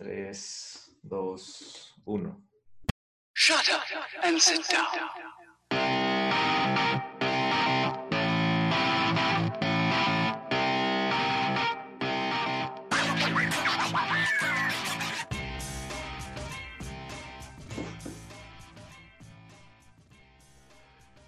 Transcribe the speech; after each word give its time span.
3, 0.00 0.32
2, 1.10 1.36
1. 2.04 2.36
Shut 3.34 3.68
up 3.72 3.82
and 4.22 4.40
sit 4.40 4.64
down. 4.68 4.86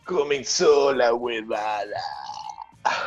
Comenzó 0.04 0.92
la 0.92 1.12
huevada. 1.12 2.19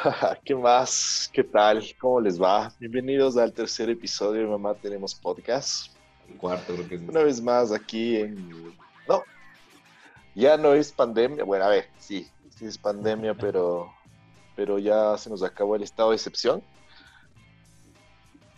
¿Qué 0.44 0.56
más? 0.56 1.30
¿Qué 1.32 1.44
tal? 1.44 1.82
¿Cómo 2.00 2.20
les 2.20 2.42
va? 2.42 2.74
Bienvenidos 2.80 3.38
al 3.38 3.54
tercer 3.54 3.90
episodio 3.90 4.42
de 4.42 4.48
Mamá 4.48 4.74
Tenemos 4.76 5.16
Podcast. 5.16 5.94
El 6.30 6.36
cuarto 6.38 6.74
creo 6.74 6.88
que 6.88 6.96
es. 6.96 7.02
Una 7.02 7.24
vez 7.24 7.42
más 7.42 7.72
aquí 7.72 8.18
en... 8.18 8.76
No, 9.08 9.24
ya 10.36 10.58
no 10.58 10.74
es 10.74 10.92
pandemia. 10.92 11.46
Bueno, 11.46 11.66
a 11.66 11.70
ver, 11.70 11.90
sí, 11.98 12.30
sí 12.50 12.66
es 12.66 12.78
pandemia, 12.78 13.34
pero, 13.40 13.94
pero 14.58 14.78
ya 14.78 15.18
se 15.18 15.30
nos 15.30 15.42
acabó 15.42 15.76
el 15.76 15.84
estado 15.84 16.10
de 16.10 16.18
excepción. 16.18 16.62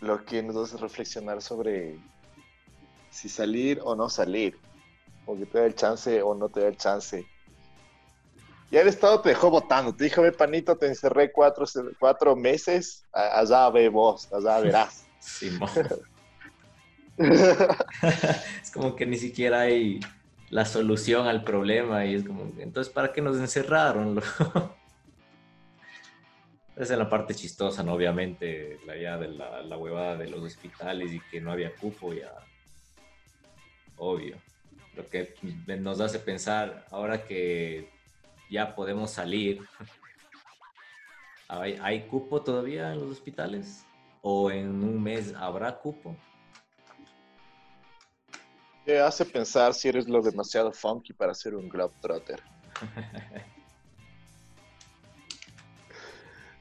Lo 0.01 0.25
que 0.25 0.41
nos 0.41 0.55
hace 0.55 0.77
reflexionar 0.77 1.43
sobre 1.43 1.99
si 3.11 3.29
salir 3.29 3.81
o 3.83 3.95
no 3.95 4.09
salir. 4.09 4.57
O 5.27 5.37
que 5.37 5.45
te 5.45 5.59
da 5.59 5.65
el 5.65 5.75
chance 5.75 6.21
o 6.23 6.33
no 6.33 6.49
te 6.49 6.61
da 6.61 6.67
el 6.67 6.77
chance. 6.77 7.27
Ya 8.71 8.81
el 8.81 8.87
Estado 8.87 9.21
te 9.21 9.29
dejó 9.29 9.49
votando. 9.49 9.95
Te 9.95 10.05
dijo, 10.05 10.21
ve, 10.21 10.31
panito, 10.31 10.77
te 10.77 10.87
encerré 10.87 11.31
cuatro, 11.31 11.65
cuatro 11.99 12.35
meses. 12.35 13.05
Allá 13.11 13.69
ve 13.69 13.89
vos, 13.89 14.31
allá 14.33 14.59
verás. 14.59 15.05
Simón. 15.19 15.69
es 17.17 18.71
como 18.73 18.95
que 18.95 19.05
ni 19.05 19.17
siquiera 19.17 19.61
hay 19.61 19.99
la 20.49 20.65
solución 20.65 21.27
al 21.27 21.43
problema 21.43 22.05
y 22.05 22.15
es 22.15 22.25
como, 22.25 22.51
entonces, 22.59 22.91
¿para 22.91 23.13
qué 23.13 23.21
nos 23.21 23.37
encerraron? 23.37 24.19
Esa 26.75 26.93
es 26.93 26.99
la 26.99 27.09
parte 27.09 27.33
chistosa, 27.33 27.83
¿no? 27.83 27.93
Obviamente, 27.93 28.79
la 28.85 28.97
ya 28.97 29.17
de 29.17 29.29
la, 29.29 29.61
la 29.61 29.77
huevada 29.77 30.17
de 30.17 30.27
los 30.27 30.41
hospitales 30.43 31.13
y 31.13 31.21
que 31.31 31.39
no 31.39 31.53
había 31.53 31.73
cupo, 31.73 32.13
ya. 32.13 32.33
Obvio. 33.95 34.35
Lo 34.95 35.07
que 35.07 35.35
nos 35.79 36.01
hace 36.01 36.19
pensar, 36.19 36.85
ahora 36.91 37.23
que 37.23 37.94
ya 38.49 38.75
podemos 38.75 39.11
salir, 39.11 39.65
¿hay, 41.47 41.77
hay 41.81 42.07
cupo 42.07 42.41
todavía 42.41 42.91
en 42.91 42.99
los 42.99 43.11
hospitales? 43.11 43.85
¿O 44.21 44.49
en 44.49 44.83
un 44.83 45.01
mes 45.01 45.33
habrá 45.35 45.77
cupo? 45.77 46.15
Te 48.85 48.99
hace 48.99 49.25
pensar 49.25 49.73
si 49.73 49.87
eres 49.87 50.07
lo 50.07 50.21
demasiado 50.21 50.71
funky 50.71 51.13
para 51.13 51.33
ser 51.33 51.55
un 51.55 51.69
globetrotter. 51.69 52.41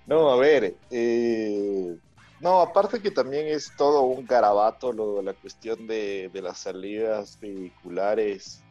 No, 0.07 0.31
a 0.31 0.37
ver, 0.37 0.77
eh, 0.91 1.97
no, 2.41 2.61
aparte 2.61 3.01
que 3.01 3.11
también 3.11 3.47
es 3.49 3.73
todo 3.75 4.03
un 4.03 4.27
garabato 4.27 4.93
lo, 4.93 5.23
la 5.23 5.33
cuestión 5.33 5.87
de, 5.87 6.29
de 6.31 6.43
las 6.43 6.59
salidas 6.59 7.39
vehiculares. 7.41 8.63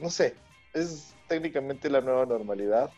No 0.00 0.08
sé, 0.08 0.36
es 0.72 1.16
técnicamente 1.28 1.90
la 1.90 2.00
nueva 2.00 2.26
normalidad. 2.26 2.90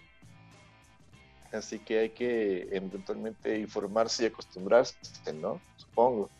Así 1.53 1.81
que 1.81 1.98
hay 1.98 2.11
que 2.11 2.69
eventualmente 2.70 3.59
informarse 3.59 4.23
y 4.23 4.27
acostumbrarse, 4.27 4.97
¿no? 5.34 5.61
Supongo. 5.77 6.31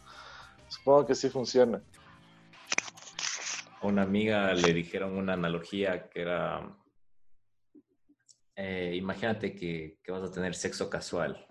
Supongo 0.69 1.05
que 1.05 1.17
sí 1.17 1.29
funciona. 1.29 1.83
A 3.81 3.87
una 3.87 4.03
amiga 4.03 4.55
le 4.55 4.73
dijeron 4.73 5.17
una 5.17 5.33
analogía 5.33 6.09
que 6.09 6.21
era, 6.21 6.77
eh, 8.55 8.93
imagínate 8.95 9.55
que, 9.55 9.99
que 10.03 10.13
vas 10.13 10.23
a 10.23 10.31
tener 10.31 10.55
sexo 10.55 10.89
casual 10.89 11.45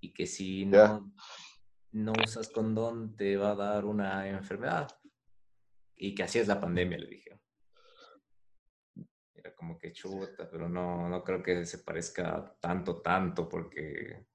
y 0.00 0.12
que 0.12 0.26
si 0.26 0.66
no, 0.66 1.12
no 1.92 2.12
usas 2.22 2.48
condón 2.50 3.16
te 3.16 3.36
va 3.36 3.52
a 3.52 3.56
dar 3.56 3.84
una 3.86 4.28
enfermedad 4.28 4.88
y 5.96 6.14
que 6.14 6.24
así 6.24 6.38
es 6.38 6.48
la 6.48 6.60
pandemia, 6.60 6.98
le 6.98 7.08
dijeron. 7.08 7.40
Era 9.46 9.54
como 9.54 9.78
que 9.78 9.92
chuta, 9.92 10.50
pero 10.50 10.68
no, 10.68 11.08
no 11.08 11.22
creo 11.22 11.40
que 11.40 11.64
se 11.64 11.78
parezca 11.78 12.56
tanto, 12.58 13.00
tanto, 13.00 13.48
porque 13.48 14.26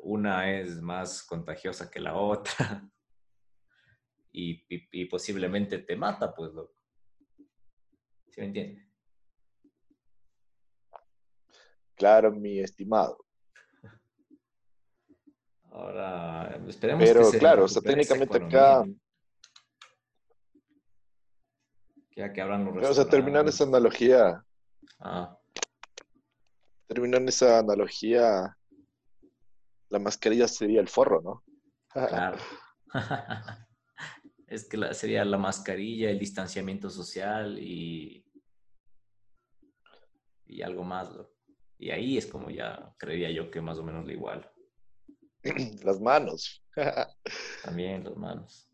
una 0.00 0.50
es 0.52 0.82
más 0.82 1.22
contagiosa 1.22 1.90
que 1.90 2.00
la 2.00 2.16
otra 2.16 2.52
y, 4.32 4.52
y- 4.68 4.88
y 4.92 5.04
posiblemente 5.06 5.78
te 5.78 5.96
mata, 5.96 6.34
pues, 6.34 6.52
loco. 6.52 6.74
¿Sí 8.28 8.40
me 8.42 8.48
entiendes? 8.48 8.86
Claro, 11.94 12.30
mi 12.30 12.58
estimado. 12.58 13.24
Ahora, 15.70 16.60
esperemos 16.68 17.00
que 17.04 17.06
Pero 17.14 17.24
se 17.24 17.38
claro, 17.38 17.64
o 17.64 17.68
sea, 17.68 17.80
técnicamente 17.80 18.36
acá, 18.36 18.46
economía, 18.80 18.96
Ya 22.16 22.32
que 22.32 22.40
abran 22.40 22.64
los 22.64 22.88
o 22.88 22.94
sea, 22.94 23.08
terminando 23.08 23.50
esa 23.50 23.64
analogía, 23.64 24.44
Ah, 25.00 25.36
terminando 26.86 27.28
esa 27.30 27.58
analogía, 27.58 28.56
la 29.88 29.98
mascarilla 29.98 30.46
sería 30.46 30.80
el 30.80 30.88
forro, 30.88 31.20
¿no? 31.22 31.44
claro. 31.92 32.38
Es 34.46 34.68
que 34.68 34.76
la- 34.76 34.92
sería 34.92 35.24
la 35.24 35.38
mascarilla, 35.38 36.10
el 36.10 36.18
distanciamiento 36.18 36.90
social 36.90 37.58
y, 37.58 38.22
y 40.46 40.60
algo 40.60 40.84
más. 40.84 41.10
loco. 41.10 41.32
Y 41.78 41.90
ahí 41.90 42.18
es 42.18 42.26
como 42.26 42.50
ya 42.50 42.94
creería 42.98 43.30
yo 43.30 43.50
que 43.50 43.62
más 43.62 43.78
o 43.78 43.82
menos 43.82 44.04
lo 44.04 44.12
igual. 44.12 44.50
Las 45.82 46.00
manos. 46.00 46.62
También 47.64 48.04
las 48.04 48.16
manos. 48.16 48.68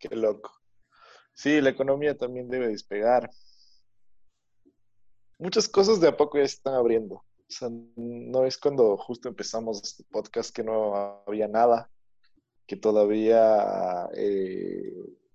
Qué 0.00 0.16
loco. 0.16 0.50
Sí, 1.34 1.60
la 1.60 1.70
economía 1.70 2.16
también 2.16 2.48
debe 2.48 2.68
despegar. 2.68 3.30
Muchas 5.38 5.68
cosas 5.68 6.00
de 6.00 6.08
a 6.08 6.16
poco 6.16 6.38
ya 6.38 6.48
se 6.48 6.54
están 6.56 6.74
abriendo. 6.74 7.16
O 7.16 7.24
sea, 7.52 7.68
no 7.96 8.44
es 8.46 8.56
cuando 8.56 8.96
justo 8.96 9.28
empezamos 9.28 9.82
este 9.82 10.04
podcast 10.04 10.54
que 10.54 10.64
no 10.64 11.22
había 11.26 11.48
nada, 11.48 11.90
que 12.66 12.76
todavía 12.76 14.08
eh, 14.14 14.92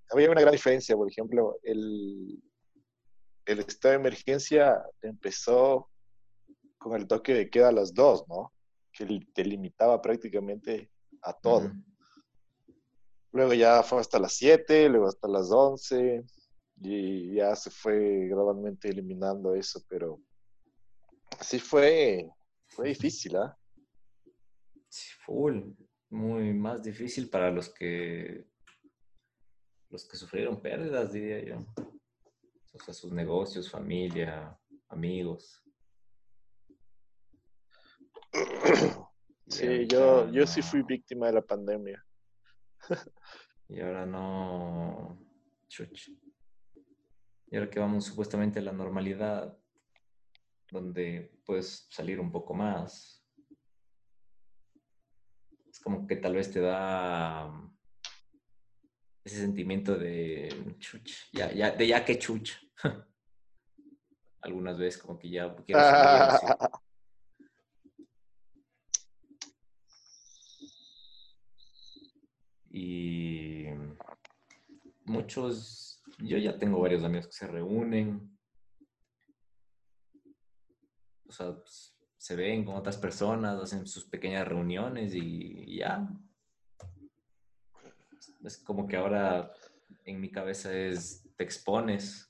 había 0.10 0.32
una 0.32 0.42
gran 0.42 0.54
diferencia. 0.54 0.96
Por 0.96 1.10
ejemplo, 1.10 1.58
el, 1.62 2.42
estado 3.46 3.94
de 3.94 4.00
emergencia 4.00 4.84
empezó 5.02 5.90
con 6.80 6.96
el 6.96 7.08
toque 7.08 7.34
de 7.34 7.50
queda 7.50 7.70
a 7.70 7.74
las 7.74 7.94
dos, 7.94 8.28
¿no? 8.28 8.52
Que 8.92 9.20
te 9.34 9.46
limitaba 9.46 10.02
prácticamente 10.02 10.90
a 11.22 11.34
todo. 11.34 11.72
Luego 13.36 13.54
ya 13.54 13.84
fue 13.84 14.00
hasta 14.00 14.18
las 14.18 14.34
7, 14.36 14.88
luego 14.88 15.10
hasta 15.10 15.28
las 15.28 15.52
11 15.52 16.24
y 16.82 17.36
ya 17.36 17.54
se 17.54 17.70
fue 17.70 18.30
gradualmente 18.30 18.88
eliminando 18.88 19.54
eso, 19.54 19.84
pero 19.90 20.22
sí 21.42 21.60
fue, 21.60 22.30
fue 22.68 22.88
difícil, 22.88 23.36
¿ah? 23.36 23.58
Sí, 24.88 25.10
full. 25.26 25.74
Muy 26.10 26.54
más 26.54 26.82
difícil 26.82 27.30
para 27.30 27.52
los 27.52 27.74
que 27.74 28.46
los 29.90 30.08
que 30.08 30.16
sufrieron 30.16 30.62
pérdidas, 30.62 31.12
diría 31.12 31.44
yo. 31.44 31.58
O 32.72 32.80
sea, 32.86 32.94
sus 32.94 33.12
negocios, 33.12 33.70
familia, 33.70 34.58
amigos. 34.88 35.62
Sí, 39.48 39.86
yo, 39.86 40.28
yo 40.32 40.48
sí 40.48 40.64
fui 40.64 40.82
víctima 40.82 41.28
de 41.28 41.34
la 41.34 41.42
pandemia. 41.42 42.05
Y 43.68 43.82
ahora 43.82 44.06
no. 44.06 45.18
Chuch. 45.68 46.12
Y 47.48 47.56
ahora 47.56 47.70
que 47.70 47.80
vamos 47.80 48.06
supuestamente 48.06 48.60
a 48.60 48.62
la 48.62 48.72
normalidad, 48.72 49.58
donde 50.70 51.40
puedes 51.46 51.88
salir 51.90 52.20
un 52.20 52.32
poco 52.32 52.54
más. 52.54 53.24
Es 55.70 55.80
como 55.80 56.06
que 56.08 56.16
tal 56.18 56.36
vez 56.36 56.52
te 56.52 56.60
da 56.60 57.48
um, 57.48 57.76
ese 59.24 59.38
sentimiento 59.38 59.98
de 59.98 60.76
chuch, 60.80 61.32
ya, 61.34 61.52
ya, 61.52 61.72
de 61.72 61.88
ya 61.88 62.06
que 62.06 62.18
chuch. 62.20 62.54
Algunas 64.42 64.78
veces 64.78 65.02
como 65.02 65.18
que 65.18 65.30
ya 65.30 65.56
quiero 65.56 65.82
salir 65.82 66.70
Y 72.78 73.68
muchos, 75.06 76.04
yo 76.18 76.38
ya 76.38 76.58
tengo 76.58 76.82
varios 76.82 77.06
amigos 77.06 77.28
que 77.28 77.32
se 77.32 77.48
reúnen. 77.48 78.38
O 81.26 81.32
sea, 81.32 81.56
pues, 81.56 81.96
se 82.18 82.36
ven 82.36 82.66
con 82.66 82.76
otras 82.76 82.98
personas, 82.98 83.62
hacen 83.62 83.88
sus 83.88 84.04
pequeñas 84.04 84.46
reuniones 84.46 85.16
y, 85.16 85.64
y 85.66 85.78
ya. 85.78 86.06
Es 88.44 88.58
como 88.58 88.90
que 88.90 88.98
ahora 88.98 89.54
en 90.04 90.20
mi 90.20 90.30
cabeza 90.30 90.78
es, 90.78 91.26
te 91.38 91.46
expones, 91.46 92.30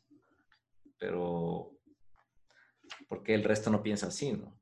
pero 1.00 1.76
¿por 3.10 3.24
qué 3.24 3.34
el 3.34 3.44
resto 3.44 3.72
no 3.72 3.82
piensa 3.82 4.10
así, 4.10 4.34
no? 4.34 4.56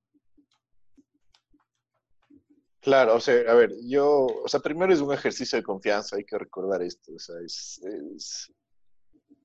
Claro, 2.83 3.15
o 3.15 3.19
sea, 3.21 3.49
a 3.49 3.53
ver, 3.53 3.71
yo, 3.85 4.25
o 4.25 4.47
sea, 4.49 4.59
primero 4.59 4.93
es 4.93 4.99
un 4.99 5.13
ejercicio 5.13 5.57
de 5.57 5.63
confianza, 5.63 6.17
hay 6.17 6.25
que 6.25 6.37
recordar 6.37 6.81
esto, 6.81 7.13
o 7.15 7.19
sea, 7.19 7.35
es, 7.39 7.81
es, 7.81 8.51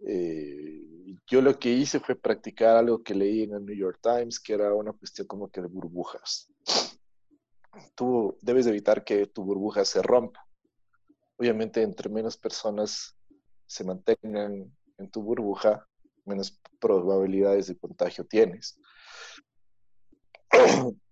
eh, 0.09 0.83
yo 1.25 1.41
lo 1.41 1.57
que 1.57 1.71
hice 1.71 2.01
fue 2.01 2.17
practicar 2.17 2.77
algo 2.77 3.01
que 3.01 3.15
leí 3.15 3.45
en 3.45 3.55
el 3.55 3.65
New 3.65 3.77
York 3.77 4.01
Times, 4.03 4.41
que 4.41 4.55
era 4.55 4.75
una 4.75 4.93
cuestión 4.93 5.29
como 5.29 5.49
que 5.49 5.61
de 5.61 5.69
burbujas. 5.69 6.51
Tú 7.95 8.37
debes 8.41 8.67
evitar 8.67 9.05
que 9.05 9.27
tu 9.27 9.45
burbuja 9.45 9.85
se 9.85 10.03
rompa. 10.03 10.45
Obviamente, 11.37 11.81
entre 11.83 12.09
menos 12.09 12.37
personas 12.37 13.17
se 13.67 13.85
mantengan 13.85 14.77
en 14.99 15.11
tu 15.13 15.23
burbuja, 15.23 15.87
menos 16.25 16.61
probabilidades 16.81 17.69
de 17.69 17.79
contagio 17.79 18.25
tienes. 18.25 18.81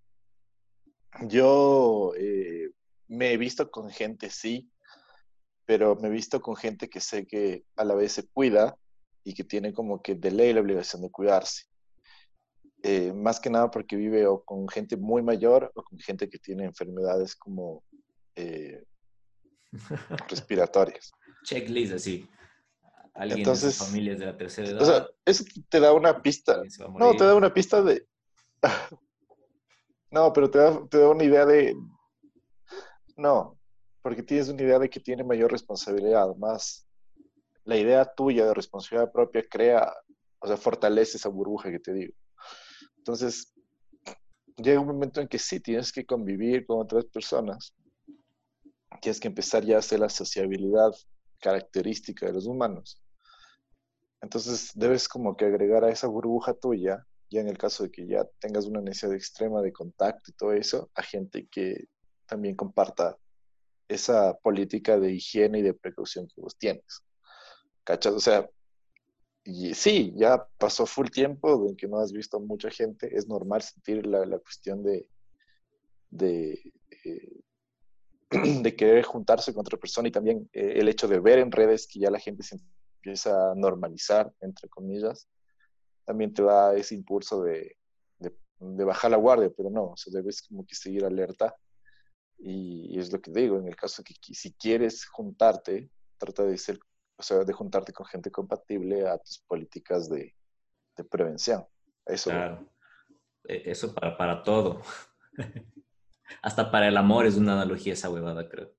Yo 1.22 2.12
eh, 2.16 2.70
me 3.08 3.32
he 3.32 3.36
visto 3.36 3.70
con 3.70 3.90
gente, 3.90 4.30
sí, 4.30 4.70
pero 5.64 5.96
me 5.96 6.08
he 6.08 6.10
visto 6.10 6.40
con 6.40 6.56
gente 6.56 6.88
que 6.88 7.00
sé 7.00 7.26
que 7.26 7.64
a 7.76 7.84
la 7.84 7.94
vez 7.94 8.12
se 8.12 8.26
cuida 8.26 8.76
y 9.24 9.34
que 9.34 9.44
tiene 9.44 9.72
como 9.72 10.02
que 10.02 10.14
de 10.14 10.30
ley 10.30 10.52
la 10.52 10.60
obligación 10.60 11.02
de 11.02 11.10
cuidarse. 11.10 11.64
Eh, 12.82 13.12
más 13.12 13.40
que 13.40 13.50
nada 13.50 13.70
porque 13.70 13.96
vive 13.96 14.26
o 14.26 14.44
con 14.44 14.68
gente 14.68 14.96
muy 14.96 15.22
mayor 15.22 15.72
o 15.74 15.82
con 15.82 15.98
gente 15.98 16.28
que 16.28 16.38
tiene 16.38 16.64
enfermedades 16.64 17.34
como 17.34 17.82
eh, 18.36 18.84
respiratorias. 20.28 21.12
Checklist 21.42 21.94
así. 21.94 22.28
Alguien 23.14 23.40
Entonces, 23.40 23.78
de 23.78 23.84
familias 23.84 24.18
de 24.18 24.26
la 24.26 24.36
tercera 24.36 24.68
edad. 24.68 24.82
O 24.82 24.84
sea, 24.84 25.08
eso 25.24 25.44
te 25.68 25.80
da 25.80 25.92
una 25.92 26.22
pista. 26.22 26.62
No, 26.98 27.16
te 27.16 27.24
da 27.24 27.34
una 27.34 27.52
pista 27.52 27.82
de... 27.82 28.06
No, 30.10 30.32
pero 30.32 30.50
te 30.50 30.58
da, 30.58 31.08
una 31.08 31.24
idea 31.24 31.44
de... 31.44 31.76
No, 33.16 33.58
porque 34.02 34.22
tienes 34.22 34.48
una 34.48 34.62
idea 34.62 34.78
de 34.78 34.90
que 34.90 35.00
tiene 35.00 35.24
mayor 35.24 35.50
responsabilidad, 35.50 36.34
más 36.36 36.86
la 37.64 37.76
idea 37.76 38.04
tuya 38.04 38.46
de 38.46 38.54
responsabilidad 38.54 39.10
propia 39.12 39.44
crea, 39.48 39.92
o 40.38 40.46
sea, 40.46 40.56
fortalece 40.56 41.16
esa 41.16 41.28
burbuja 41.28 41.70
que 41.70 41.80
te 41.80 41.92
digo. 41.92 42.14
Entonces, 42.98 43.52
llega 44.56 44.80
un 44.80 44.86
momento 44.86 45.20
en 45.20 45.28
que 45.28 45.38
sí, 45.38 45.58
tienes 45.60 45.92
que 45.92 46.06
convivir 46.06 46.64
con 46.66 46.80
otras 46.80 47.04
personas, 47.06 47.74
tienes 49.00 49.18
que 49.18 49.28
empezar 49.28 49.64
ya 49.64 49.76
a 49.76 49.80
hacer 49.80 49.98
la 49.98 50.08
sociabilidad 50.08 50.92
característica 51.40 52.26
de 52.26 52.34
los 52.34 52.46
humanos. 52.46 53.02
Entonces, 54.20 54.70
debes 54.74 55.08
como 55.08 55.36
que 55.36 55.44
agregar 55.44 55.84
a 55.84 55.90
esa 55.90 56.06
burbuja 56.06 56.54
tuya, 56.54 57.04
ya 57.30 57.40
en 57.40 57.48
el 57.48 57.58
caso 57.58 57.84
de 57.84 57.90
que 57.90 58.06
ya 58.06 58.24
tengas 58.38 58.66
una 58.66 58.80
necesidad 58.80 59.14
extrema 59.14 59.62
de 59.62 59.72
contacto 59.72 60.30
y 60.30 60.34
todo 60.34 60.52
eso, 60.52 60.90
a 60.94 61.02
gente 61.02 61.48
que 61.50 61.86
también 62.26 62.56
comparta 62.56 63.16
esa 63.88 64.34
política 64.34 64.98
de 64.98 65.12
higiene 65.12 65.60
y 65.60 65.62
de 65.62 65.74
precaución 65.74 66.26
que 66.28 66.40
vos 66.40 66.56
tienes. 66.56 67.02
¿Cachas? 67.84 68.14
O 68.14 68.20
sea, 68.20 68.48
y 69.44 69.74
sí, 69.74 70.12
ya 70.16 70.44
pasó 70.58 70.86
full 70.86 71.08
tiempo 71.08 71.68
en 71.68 71.76
que 71.76 71.86
no 71.86 71.98
has 71.98 72.12
visto 72.12 72.40
mucha 72.40 72.70
gente, 72.70 73.16
es 73.16 73.28
normal 73.28 73.62
sentir 73.62 74.06
la, 74.06 74.26
la 74.26 74.38
cuestión 74.38 74.82
de, 74.82 75.08
de, 76.10 76.72
eh, 77.04 77.40
de 78.62 78.76
querer 78.76 79.04
juntarse 79.04 79.52
con 79.54 79.60
otra 79.60 79.78
persona 79.78 80.08
y 80.08 80.10
también 80.12 80.48
eh, 80.52 80.74
el 80.76 80.88
hecho 80.88 81.06
de 81.06 81.20
ver 81.20 81.38
en 81.38 81.52
redes 81.52 81.86
que 81.86 82.00
ya 82.00 82.10
la 82.10 82.18
gente 82.18 82.42
se 82.42 82.56
empieza 82.56 83.52
a 83.52 83.54
normalizar, 83.54 84.32
entre 84.40 84.68
comillas, 84.68 85.28
también 86.06 86.32
te 86.32 86.42
da 86.42 86.74
ese 86.74 86.94
impulso 86.94 87.42
de, 87.42 87.76
de, 88.18 88.34
de 88.60 88.84
bajar 88.84 89.10
la 89.10 89.16
guardia, 89.18 89.50
pero 89.54 89.68
no, 89.70 89.90
o 89.90 89.96
sea, 89.96 90.12
debes 90.12 90.40
como 90.40 90.64
que 90.64 90.74
seguir 90.74 91.04
alerta. 91.04 91.54
Y, 92.38 92.94
y 92.94 92.98
es 92.98 93.12
lo 93.12 93.20
que 93.20 93.30
digo, 93.32 93.58
en 93.58 93.66
el 93.66 93.76
caso 93.76 94.02
que 94.02 94.14
si 94.34 94.52
quieres 94.54 95.06
juntarte, 95.06 95.90
trata 96.16 96.44
de 96.44 96.56
ser, 96.56 96.78
o 97.16 97.22
sea, 97.22 97.44
de 97.44 97.52
juntarte 97.52 97.92
con 97.92 98.06
gente 98.06 98.30
compatible 98.30 99.06
a 99.06 99.18
tus 99.18 99.40
políticas 99.46 100.08
de, 100.08 100.34
de 100.96 101.04
prevención. 101.04 101.66
Eso. 102.06 102.30
Claro. 102.30 102.70
E- 103.44 103.70
Eso 103.70 103.94
para, 103.94 104.16
para 104.16 104.42
todo. 104.42 104.80
Hasta 106.42 106.70
para 106.70 106.88
el 106.88 106.96
amor 106.96 107.26
es 107.26 107.36
una 107.36 107.54
analogía 107.54 107.92
esa 107.92 108.10
huevada, 108.10 108.48
creo. 108.48 108.72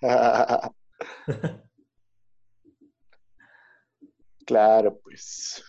claro, 4.44 4.98
pues. 5.02 5.62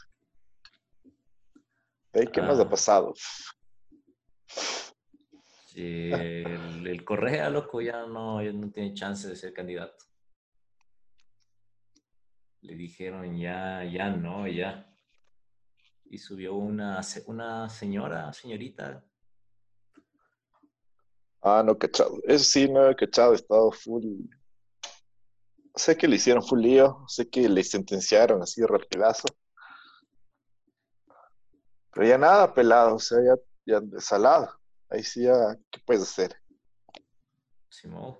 ¿Qué 2.31 2.41
más 2.41 2.59
ha 2.59 2.63
Ah. 2.63 2.69
pasado? 2.69 3.13
Sí, 5.67 6.09
el, 6.11 6.87
el 6.87 7.03
Correa, 7.03 7.49
loco, 7.49 7.81
ya 7.81 8.05
no, 8.05 8.41
ya 8.41 8.53
no 8.53 8.71
tiene 8.71 8.93
chance 8.93 9.27
de 9.27 9.35
ser 9.35 9.53
candidato. 9.53 10.05
Le 12.61 12.75
dijeron 12.75 13.37
ya, 13.37 13.83
ya 13.83 14.09
no, 14.09 14.47
ya. 14.47 14.89
Y 16.05 16.17
subió 16.17 16.55
una, 16.55 17.01
una 17.25 17.67
señora, 17.69 18.31
señorita. 18.31 19.03
Ah, 21.41 21.61
no, 21.65 21.77
cachado. 21.77 22.21
Eso 22.23 22.43
sí, 22.45 22.69
no 22.69 22.89
he 22.89 22.95
cachado, 22.95 23.33
he 23.33 23.35
estado 23.35 23.71
full. 23.71 24.03
Sé 25.75 25.97
que 25.97 26.07
le 26.07 26.15
hicieron 26.15 26.41
full 26.43 26.61
lío, 26.61 27.03
sé 27.07 27.29
que 27.29 27.49
le 27.49 27.63
sentenciaron 27.63 28.41
así 28.41 28.63
rapidazo. 28.65 29.27
Pero 31.93 32.07
ya 32.07 32.17
nada, 32.17 32.53
pelado, 32.53 32.95
o 32.95 32.99
sea, 32.99 33.19
ya, 33.23 33.35
ya 33.65 33.99
salado. 33.99 34.59
Ahí 34.89 35.03
sí 35.03 35.23
ya, 35.23 35.57
¿qué 35.71 35.79
puedes 35.85 36.03
hacer? 36.03 36.35
Simón. 37.69 38.17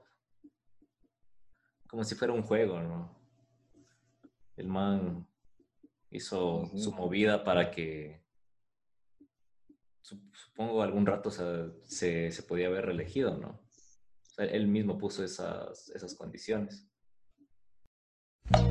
Como 1.89 2.03
si 2.03 2.15
fuera 2.15 2.33
un 2.33 2.43
juego, 2.43 2.81
¿no? 2.81 3.15
El 4.57 4.67
man 4.67 5.27
hizo 6.09 6.69
su 6.75 6.91
movida 6.91 7.43
para 7.43 7.71
que, 7.71 8.21
sup- 10.01 10.33
supongo, 10.33 10.81
algún 10.81 11.05
rato 11.05 11.29
se, 11.29 11.71
se, 11.83 12.31
se 12.31 12.43
podía 12.43 12.67
haber 12.67 12.85
reelegido, 12.85 13.37
¿no? 13.37 13.49
O 13.49 14.29
sea, 14.35 14.45
él 14.45 14.67
mismo 14.67 14.97
puso 14.97 15.23
esas, 15.23 15.89
esas 15.89 16.15
condiciones. 16.15 16.87
Estaba 18.47 18.61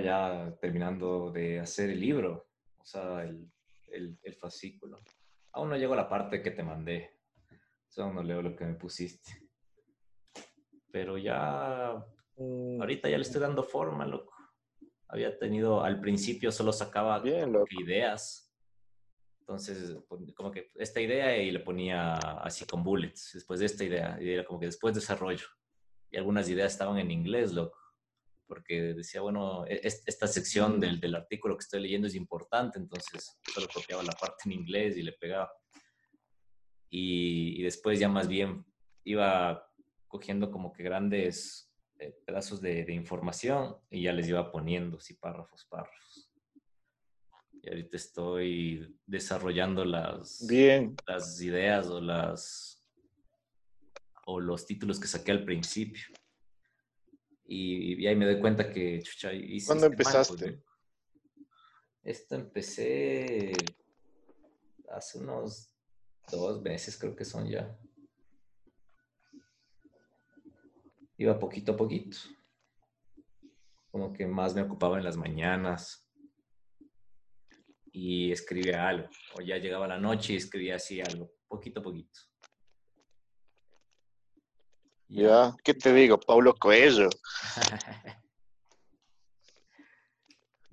ya 0.00 0.54
terminando 0.60 1.32
de 1.32 1.58
hacer 1.58 1.90
el 1.90 1.98
libro, 1.98 2.46
o 2.78 2.84
sea, 2.84 3.24
el, 3.24 3.50
el, 3.88 4.16
el 4.22 4.34
fascículo. 4.36 5.00
Aún 5.50 5.70
no 5.70 5.76
llego 5.76 5.94
a 5.94 5.96
la 5.96 6.08
parte 6.08 6.40
que 6.40 6.52
te 6.52 6.62
mandé. 6.62 7.18
Solo 7.88 8.12
no 8.12 8.22
leo 8.22 8.40
lo 8.40 8.54
que 8.54 8.64
me 8.64 8.74
pusiste. 8.74 9.41
Pero 10.92 11.18
ya, 11.18 12.04
Mm, 12.36 12.80
ahorita 12.80 13.10
ya 13.10 13.16
le 13.18 13.22
estoy 13.22 13.40
dando 13.40 13.62
forma, 13.62 14.06
loco. 14.06 14.34
Había 15.08 15.38
tenido, 15.38 15.82
al 15.84 16.00
principio 16.00 16.50
solo 16.50 16.72
sacaba 16.72 17.18
Bien, 17.18 17.54
ideas. 17.78 18.54
Entonces, 19.40 19.96
como 20.34 20.50
que 20.50 20.70
esta 20.76 21.00
idea 21.00 21.36
y 21.36 21.50
le 21.50 21.60
ponía 21.60 22.14
así 22.14 22.64
con 22.64 22.82
bullets. 22.82 23.32
Después 23.34 23.60
de 23.60 23.66
esta 23.66 23.84
idea, 23.84 24.16
y 24.20 24.30
era 24.30 24.44
como 24.44 24.58
que 24.60 24.66
después 24.66 24.94
desarrollo. 24.94 25.46
Y 26.10 26.16
algunas 26.16 26.48
ideas 26.48 26.72
estaban 26.72 26.98
en 26.98 27.10
inglés, 27.10 27.52
loco. 27.52 27.78
Porque 28.46 28.94
decía, 28.94 29.20
bueno, 29.20 29.66
e- 29.66 29.80
es- 29.82 30.02
esta 30.06 30.26
sección 30.26 30.80
del, 30.80 31.00
del 31.00 31.14
artículo 31.14 31.56
que 31.56 31.64
estoy 31.64 31.80
leyendo 31.82 32.06
es 32.06 32.14
importante, 32.14 32.78
entonces 32.78 33.38
solo 33.52 33.66
copiaba 33.72 34.02
la 34.02 34.12
parte 34.12 34.44
en 34.46 34.52
inglés 34.52 34.96
y 34.96 35.02
le 35.02 35.12
pegaba. 35.12 35.50
Y, 36.90 37.60
y 37.60 37.62
después 37.62 37.98
ya 37.98 38.08
más 38.08 38.28
bien 38.28 38.64
iba 39.04 39.68
cogiendo 40.12 40.50
como 40.50 40.74
que 40.74 40.82
grandes 40.82 41.72
eh, 41.98 42.14
pedazos 42.26 42.60
de, 42.60 42.84
de 42.84 42.92
información 42.92 43.78
y 43.88 44.02
ya 44.02 44.12
les 44.12 44.28
iba 44.28 44.52
poniendo 44.52 44.98
así 44.98 45.14
párrafos, 45.14 45.64
párrafos. 45.64 46.30
Y 47.62 47.68
ahorita 47.70 47.96
estoy 47.96 48.94
desarrollando 49.06 49.86
las, 49.86 50.46
Bien, 50.46 50.94
las 51.06 51.40
ideas 51.40 51.86
o 51.86 51.98
las 52.00 52.84
o 54.26 54.38
los 54.38 54.66
títulos 54.66 55.00
que 55.00 55.08
saqué 55.08 55.32
al 55.32 55.44
principio. 55.46 56.02
Y, 57.46 58.02
y 58.02 58.06
ahí 58.06 58.14
me 58.14 58.26
doy 58.26 58.38
cuenta 58.38 58.70
que 58.70 59.00
chucha, 59.02 59.32
hice- 59.32 59.66
¿Cuándo 59.66 59.86
pues, 59.90 59.92
empezaste? 60.14 60.50
¿no? 60.52 60.62
Esto 62.04 62.34
empecé 62.34 63.52
hace 64.90 65.18
unos 65.20 65.74
dos 66.30 66.60
meses, 66.60 66.98
creo 66.98 67.16
que 67.16 67.24
son 67.24 67.48
ya. 67.48 67.74
Iba 71.22 71.38
poquito 71.38 71.70
a 71.70 71.76
poquito. 71.76 72.18
Como 73.92 74.12
que 74.12 74.26
más 74.26 74.56
me 74.56 74.62
ocupaba 74.62 74.98
en 74.98 75.04
las 75.04 75.16
mañanas 75.16 76.10
y 77.92 78.32
escribía 78.32 78.88
algo. 78.88 79.08
O 79.36 79.40
ya 79.40 79.56
llegaba 79.58 79.86
la 79.86 80.00
noche 80.00 80.32
y 80.32 80.36
escribía 80.36 80.74
así 80.74 81.00
algo, 81.00 81.30
poquito 81.46 81.78
a 81.78 81.82
poquito. 81.84 82.18
Ya, 85.06 85.54
¿qué 85.62 85.74
te 85.74 85.92
digo? 85.92 86.18
Paulo 86.18 86.56
Coelho. 86.56 87.08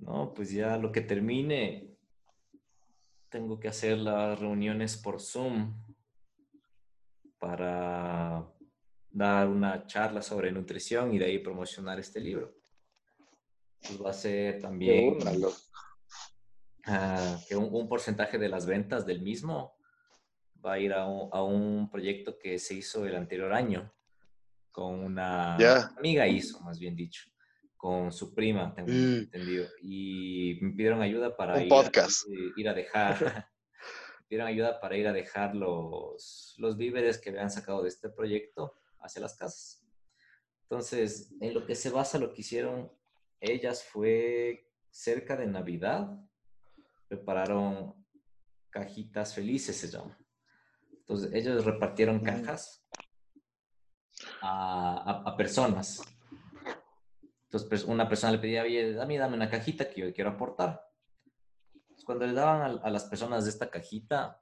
no, 0.00 0.34
pues 0.34 0.50
ya 0.50 0.76
lo 0.78 0.90
que 0.90 1.02
termine, 1.02 1.96
tengo 3.28 3.60
que 3.60 3.68
hacer 3.68 3.98
las 3.98 4.36
reuniones 4.40 4.96
por 4.96 5.20
Zoom 5.20 5.80
para 7.38 8.52
dar 9.10 9.48
una 9.48 9.86
charla 9.86 10.22
sobre 10.22 10.52
nutrición 10.52 11.12
y 11.12 11.18
de 11.18 11.26
ahí 11.26 11.38
promocionar 11.38 11.98
este 11.98 12.20
libro. 12.20 12.54
Pues 13.80 14.02
va 14.02 14.10
a 14.10 14.14
ser 14.14 14.60
también 14.60 15.16
uh, 15.16 15.52
que 17.48 17.56
un, 17.56 17.68
un, 17.72 17.88
porcentaje 17.88 18.38
de 18.38 18.48
las 18.48 18.66
ventas 18.66 19.06
del 19.06 19.22
mismo 19.22 19.78
va 20.64 20.74
a 20.74 20.78
ir 20.78 20.92
a 20.92 21.06
un, 21.06 21.28
a 21.32 21.42
un 21.42 21.90
proyecto 21.90 22.38
que 22.38 22.58
se 22.58 22.74
hizo 22.74 23.06
el 23.06 23.16
anterior 23.16 23.52
año 23.52 23.92
con 24.70 25.00
una 25.00 25.56
amiga 25.96 26.26
hizo, 26.28 26.60
más 26.60 26.78
bien 26.78 26.94
dicho, 26.94 27.24
con 27.76 28.12
su 28.12 28.34
prima, 28.34 28.72
tengo 28.74 28.88
mm. 28.90 29.18
entendido, 29.18 29.66
y 29.82 30.58
me 30.60 30.72
pidieron 30.72 31.02
ayuda 31.02 31.36
para 31.36 31.62
ir, 31.62 31.68
podcast. 31.68 32.26
A, 32.28 32.30
ir 32.60 32.68
a 32.68 32.74
dejar, 32.74 33.48
pidieron 34.28 34.48
ayuda 34.48 34.80
para 34.80 34.96
ir 34.96 35.08
a 35.08 35.12
dejar 35.12 35.56
los, 35.56 36.54
los 36.58 36.76
víveres 36.76 37.18
que 37.18 37.30
habían 37.30 37.50
sacado 37.50 37.82
de 37.82 37.88
este 37.88 38.10
proyecto 38.10 38.74
hacia 39.00 39.22
las 39.22 39.36
casas. 39.36 39.84
Entonces, 40.62 41.32
en 41.40 41.54
lo 41.54 41.66
que 41.66 41.74
se 41.74 41.90
basa 41.90 42.18
lo 42.18 42.32
que 42.32 42.42
hicieron 42.42 42.90
ellas 43.40 43.82
fue 43.82 44.70
cerca 44.90 45.36
de 45.36 45.46
Navidad, 45.46 46.08
prepararon 47.08 47.94
cajitas 48.70 49.34
felices, 49.34 49.76
se 49.76 49.88
llama. 49.88 50.16
Entonces, 50.92 51.32
ellos 51.32 51.64
repartieron 51.64 52.20
cajas 52.20 52.86
a, 54.42 55.34
personas. 55.36 56.02
Entonces, 57.44 57.68
pues, 57.68 57.84
una 57.84 58.08
persona 58.08 58.32
le 58.32 58.38
pedía, 58.38 58.62
oye, 58.62 58.92
dame, 58.92 59.18
dame 59.18 59.34
una 59.34 59.50
cajita 59.50 59.90
que 59.90 60.02
yo 60.02 60.12
quiero 60.12 60.30
aportar. 60.30 60.86
cuando 62.04 62.26
le 62.26 62.32
daban 62.32 62.80
a, 62.82 62.90
las 62.90 63.04
personas 63.06 63.44
de 63.44 63.50
esta 63.50 63.70
cajita, 63.70 64.40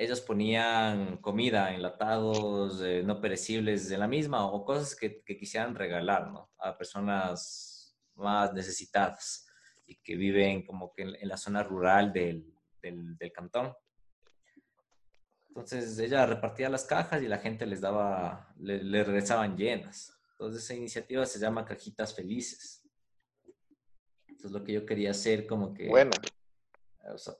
ellos 0.00 0.22
ponían 0.22 1.18
comida, 1.18 1.74
enlatados, 1.74 2.80
eh, 2.82 3.02
no 3.04 3.20
perecibles 3.20 3.86
de 3.90 3.98
la 3.98 4.08
misma 4.08 4.46
o 4.46 4.64
cosas 4.64 4.96
que, 4.96 5.22
quisieran 5.22 5.74
regalar 5.74 6.30
¿no? 6.30 6.50
a 6.58 6.76
personas 6.78 7.94
más 8.14 8.54
necesitadas 8.54 9.46
y 9.86 9.96
que 9.96 10.16
viven 10.16 10.64
como 10.64 10.90
que 10.94 11.02
en, 11.02 11.28
la 11.28 11.36
zona 11.36 11.62
rural 11.62 12.14
del, 12.14 12.50
del, 12.80 13.18
del 13.18 13.30
cantón. 13.30 13.74
Entonces 15.48 15.98
ella 15.98 16.24
repartía 16.24 16.70
las 16.70 16.86
cajas 16.86 17.22
y 17.22 17.28
la 17.28 17.38
gente 17.38 17.66
les 17.66 17.82
daba, 17.82 18.54
le, 18.58 19.04
regresaban 19.04 19.54
llenas. 19.54 20.18
Entonces 20.32 20.64
esa 20.64 20.74
iniciativa 20.74 21.26
se 21.26 21.38
llama 21.38 21.66
Cajitas 21.66 22.14
Felices. 22.14 22.88
Entonces 24.28 24.52
lo 24.52 24.64
que 24.64 24.72
yo 24.72 24.86
quería 24.86 25.10
hacer 25.10 25.46
como 25.46 25.74
que... 25.74 25.88
Bueno. 25.88 26.12
O 27.12 27.18
sea, 27.18 27.34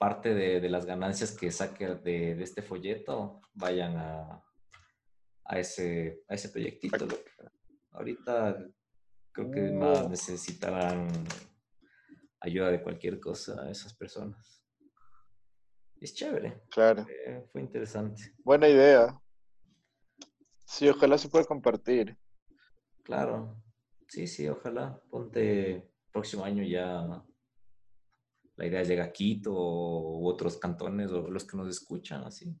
parte 0.00 0.34
de, 0.34 0.68
las 0.68 0.86
ganancias 0.86 1.30
que 1.36 1.52
saque 1.52 1.86
de, 1.86 2.42
este 2.42 2.62
folleto 2.62 3.42
vayan 3.52 3.96
a, 3.98 4.42
a, 5.44 5.58
ese, 5.58 6.24
a 6.26 6.34
ese 6.34 6.48
proyectito. 6.48 7.06
Ahorita 7.92 8.56
creo 9.30 9.50
que 9.50 9.70
más 9.70 10.08
necesitarán 10.08 11.08
ayuda 12.40 12.70
de 12.70 12.82
cualquier 12.82 13.20
cosa 13.20 13.62
a 13.62 13.70
esas 13.70 13.94
personas 13.94 14.60
es 16.00 16.14
chévere. 16.14 16.62
Claro. 16.70 17.06
Eh, 17.26 17.46
fue 17.52 17.60
interesante. 17.60 18.34
Buena 18.38 18.68
idea. 18.68 19.20
Sí, 20.64 20.88
ojalá 20.88 21.18
se 21.18 21.28
pueda 21.28 21.44
compartir. 21.44 22.16
Claro. 23.02 23.62
Sí, 24.08 24.26
sí, 24.26 24.48
ojalá. 24.48 24.98
Ponte 25.10 25.90
próximo 26.10 26.44
año 26.44 26.62
ya. 26.64 27.22
La 28.60 28.66
idea 28.66 28.82
llega 28.82 29.04
a 29.04 29.10
Quito 29.10 29.52
u 29.54 30.28
otros 30.28 30.58
cantones 30.58 31.10
o 31.10 31.30
los 31.30 31.46
que 31.46 31.56
nos 31.56 31.66
escuchan, 31.66 32.24
así. 32.24 32.54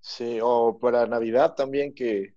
Sí, 0.00 0.38
o 0.42 0.78
para 0.78 1.06
Navidad 1.06 1.54
también 1.54 1.94
que, 1.94 2.34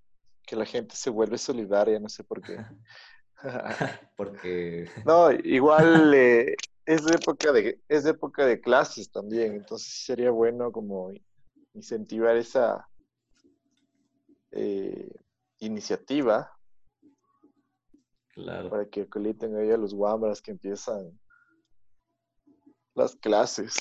la 0.51 0.65
gente 0.65 0.95
se 0.95 1.09
vuelve 1.09 1.37
solidaria, 1.37 1.99
no 1.99 2.07
sé 2.07 2.23
por 2.23 2.41
qué. 2.41 2.55
Porque. 4.15 4.89
No, 5.05 5.29
igual 5.31 6.13
eh, 6.13 6.55
es 6.85 7.03
de 7.03 7.15
época 7.15 7.51
de, 7.51 7.81
es 7.89 8.05
época 8.05 8.45
de 8.45 8.61
clases 8.61 9.11
también, 9.11 9.55
entonces 9.55 10.05
sería 10.05 10.31
bueno 10.31 10.71
como 10.71 11.11
incentivar 11.73 12.37
esa 12.37 12.87
eh, 14.51 15.11
iniciativa 15.59 16.56
claro. 18.43 18.69
para 18.69 18.85
que 18.85 19.01
acoliten 19.01 19.55
ahí 19.55 19.71
a 19.71 19.77
los 19.77 19.93
guambras 19.93 20.41
que 20.41 20.51
empiezan 20.51 21.19
las 22.95 23.15
clases. 23.15 23.75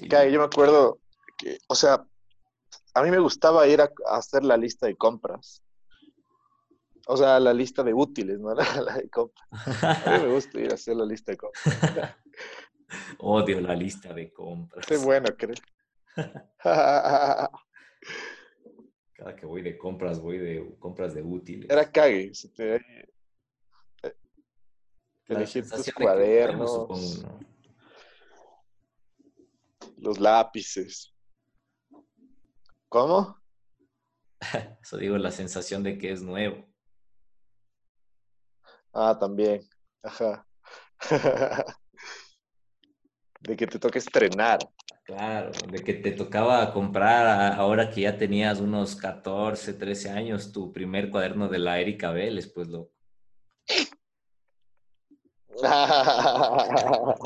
yo 0.00 0.38
me 0.38 0.44
acuerdo 0.44 0.98
que, 1.36 1.58
o 1.68 1.74
sea, 1.74 2.04
a 2.94 3.02
mí 3.02 3.10
me 3.10 3.18
gustaba 3.18 3.66
ir 3.68 3.80
a 3.80 3.90
hacer 4.06 4.44
la 4.44 4.56
lista 4.56 4.86
de 4.86 4.96
compras 4.96 5.62
o 7.10 7.16
sea, 7.16 7.40
la 7.40 7.54
lista 7.54 7.82
de 7.82 7.94
útiles, 7.94 8.38
¿no? 8.38 8.54
La, 8.54 8.94
de 8.96 9.08
compras. 9.08 9.48
A 10.06 10.18
mí 10.18 10.26
me 10.26 10.34
gusta 10.34 10.60
ir 10.60 10.70
a 10.70 10.74
hacer 10.74 10.94
la 10.94 11.06
lista 11.06 11.32
de 11.32 11.38
compras. 11.38 11.64
Odio 13.18 13.60
la 13.60 13.74
lista 13.74 14.12
de 14.12 14.30
compras. 14.30 14.84
Qué 14.86 14.98
bueno, 14.98 15.28
creo. 15.36 15.54
Cada 19.18 19.34
que 19.34 19.46
voy 19.46 19.62
de 19.62 19.76
compras, 19.76 20.20
voy 20.20 20.38
de 20.38 20.76
compras 20.78 21.12
de 21.12 21.22
útiles. 21.22 21.68
Era 21.68 21.90
cague. 21.90 22.32
Se 22.32 22.50
te, 22.50 22.76
eh, 22.76 24.14
elegir 25.26 25.68
tus 25.68 25.92
cuadernos, 25.92 27.26
los 29.96 30.20
lápices. 30.20 31.12
¿Cómo? 32.88 33.36
Eso 34.80 34.96
digo, 34.96 35.18
la 35.18 35.32
sensación 35.32 35.82
de 35.82 35.98
que 35.98 36.12
es 36.12 36.22
nuevo. 36.22 36.64
Ah, 38.92 39.18
también. 39.18 39.68
Ajá. 40.00 40.46
de 43.40 43.56
que 43.56 43.66
te 43.66 43.80
toque 43.80 43.98
estrenar. 43.98 44.60
Claro, 45.08 45.50
de 45.70 45.82
que 45.82 45.94
te 45.94 46.12
tocaba 46.12 46.70
comprar 46.70 47.54
ahora 47.54 47.88
que 47.88 48.02
ya 48.02 48.18
tenías 48.18 48.60
unos 48.60 48.94
14, 48.94 49.72
13 49.72 50.10
años 50.10 50.52
tu 50.52 50.70
primer 50.70 51.08
cuaderno 51.10 51.48
de 51.48 51.58
la 51.58 51.80
Erika 51.80 52.10
Vélez, 52.12 52.52
pues 52.52 52.68
lo. 52.68 52.90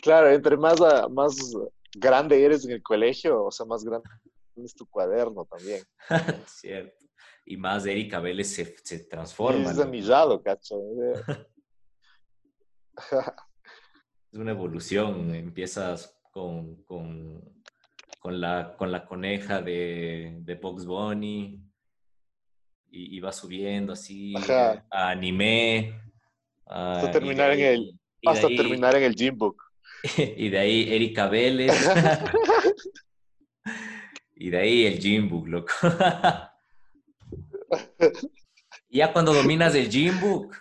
claro, 0.00 0.30
entre 0.30 0.56
más, 0.56 0.78
más 1.10 1.52
grande 1.96 2.44
eres 2.44 2.64
en 2.64 2.70
el 2.70 2.84
colegio, 2.84 3.46
o 3.46 3.50
sea, 3.50 3.66
más 3.66 3.82
grande 3.82 4.08
es 4.54 4.76
tu 4.76 4.86
cuaderno 4.86 5.44
también. 5.44 5.82
Cierto 6.46 7.04
y 7.46 7.56
más 7.56 7.84
Erika 7.84 8.20
Vélez 8.20 8.54
se, 8.54 8.76
se 8.82 9.00
transforma. 9.00 9.72
Es 9.72 9.76
¿no? 9.76 10.42
cacho. 10.42 10.76
es 14.36 14.40
una 14.40 14.50
evolución. 14.50 15.34
Empiezas 15.34 16.14
con, 16.30 16.76
con, 16.84 17.42
con, 18.20 18.40
la, 18.40 18.76
con 18.76 18.92
la 18.92 19.06
coneja 19.06 19.62
de, 19.62 20.36
de 20.40 20.54
Box 20.56 20.84
Bunny 20.84 21.58
y, 22.90 23.16
y 23.16 23.20
va 23.20 23.32
subiendo 23.32 23.94
así 23.94 24.34
a 24.48 24.84
anime. 24.90 25.98
hasta 26.66 27.10
terminar 27.10 27.52
en 27.52 27.60
el, 27.60 27.98
hasta 28.26 28.48
terminar 28.48 28.94
en 28.96 29.04
el 29.04 29.14
gym 29.14 29.38
book. 29.38 29.62
y 30.36 30.50
de 30.50 30.58
ahí 30.58 30.94
Erika 30.94 31.28
Vélez. 31.28 31.72
y 34.36 34.50
de 34.50 34.58
ahí 34.58 34.84
el 34.84 34.98
gym 34.98 35.30
book, 35.30 35.48
loco. 35.48 35.72
ya 38.90 39.14
cuando 39.14 39.32
dominas 39.32 39.74
el 39.74 39.88
gym 39.88 40.20
book, 40.20 40.54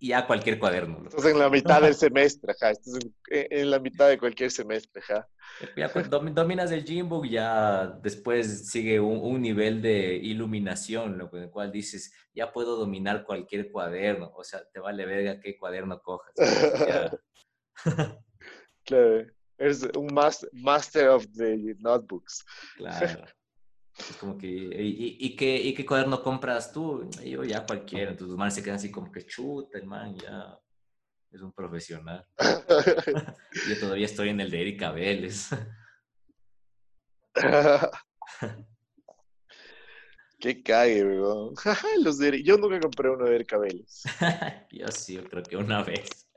ya 0.00 0.26
cualquier 0.26 0.58
cuaderno. 0.58 0.98
loco. 0.98 1.08
Estás 1.16 1.32
en 1.32 1.38
la 1.38 1.50
mitad 1.50 1.82
del 1.82 1.94
semestre, 1.94 2.52
ajá. 2.52 2.70
Estás 2.70 2.94
en, 2.96 3.12
en 3.30 3.70
la 3.70 3.78
mitad 3.78 4.08
de 4.08 4.18
cualquier 4.18 4.50
semestre, 4.50 5.02
ajá. 5.02 5.28
Ya 5.76 5.92
cuando 5.92 6.20
domi- 6.20 6.32
dominas 6.32 6.70
el 6.70 6.84
Gymbook, 6.84 7.26
ya 7.26 7.86
después 8.02 8.68
sigue 8.70 9.00
un, 9.00 9.18
un 9.18 9.40
nivel 9.42 9.82
de 9.82 10.14
iluminación, 10.16 11.20
en 11.32 11.42
el 11.42 11.50
cual 11.50 11.72
dices, 11.72 12.12
ya 12.32 12.52
puedo 12.52 12.76
dominar 12.76 13.24
cualquier 13.24 13.72
cuaderno. 13.72 14.30
O 14.36 14.44
sea, 14.44 14.62
te 14.72 14.78
vale 14.80 15.04
verga 15.06 15.40
qué 15.40 15.56
cuaderno 15.58 16.00
cojas. 16.00 16.32
Ya, 16.36 17.10
Claro. 18.84 19.26
Eres 19.58 19.82
un 19.96 20.14
mas- 20.14 20.46
master 20.52 21.08
of 21.08 21.26
the 21.36 21.74
notebooks. 21.80 22.44
claro. 22.76 23.24
Es 23.98 24.16
como 24.16 24.36
que, 24.38 24.46
¿y, 24.46 24.60
y- 24.60 25.16
y 25.20 25.36
qué, 25.36 25.56
¿y 25.56 25.74
qué 25.74 25.84
cuaderno 25.84 26.22
compras 26.22 26.72
tú? 26.72 27.08
Y 27.22 27.30
yo 27.30 27.44
ya 27.44 27.64
cualquiera. 27.66 28.10
Entonces 28.12 28.28
los 28.30 28.38
manes 28.38 28.54
se 28.54 28.62
quedan 28.62 28.76
así 28.76 28.90
como 28.90 29.10
que 29.12 29.26
chuta, 29.26 29.78
el 29.78 29.86
man 29.86 30.14
ya 30.16 30.58
es 31.30 31.40
un 31.42 31.52
profesional. 31.52 32.26
Yo 33.68 33.78
todavía 33.78 34.06
estoy 34.06 34.30
en 34.30 34.40
el 34.40 34.50
de 34.50 34.60
Erika 34.62 34.92
Vélez. 34.92 35.50
Qué 40.40 40.62
cague, 40.62 41.04
weón. 41.04 41.54
Los 42.04 42.18
de- 42.18 42.42
Yo 42.42 42.56
nunca 42.56 42.78
compré 42.80 43.10
uno 43.10 43.24
de 43.24 43.34
Erika 43.34 43.58
Vélez. 43.58 44.02
Yo 44.70 44.86
sí, 44.88 45.14
yo 45.14 45.24
creo 45.24 45.42
que 45.42 45.56
una 45.56 45.82
vez. 45.82 46.28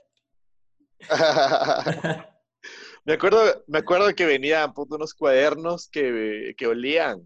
me, 3.06 3.14
acuerdo, 3.14 3.64
me 3.68 3.78
acuerdo 3.80 4.14
que 4.16 4.26
venían 4.26 4.74
puto, 4.74 4.96
unos 4.96 5.14
cuadernos 5.14 5.88
que, 5.90 6.54
que 6.58 6.68
olían 6.68 7.22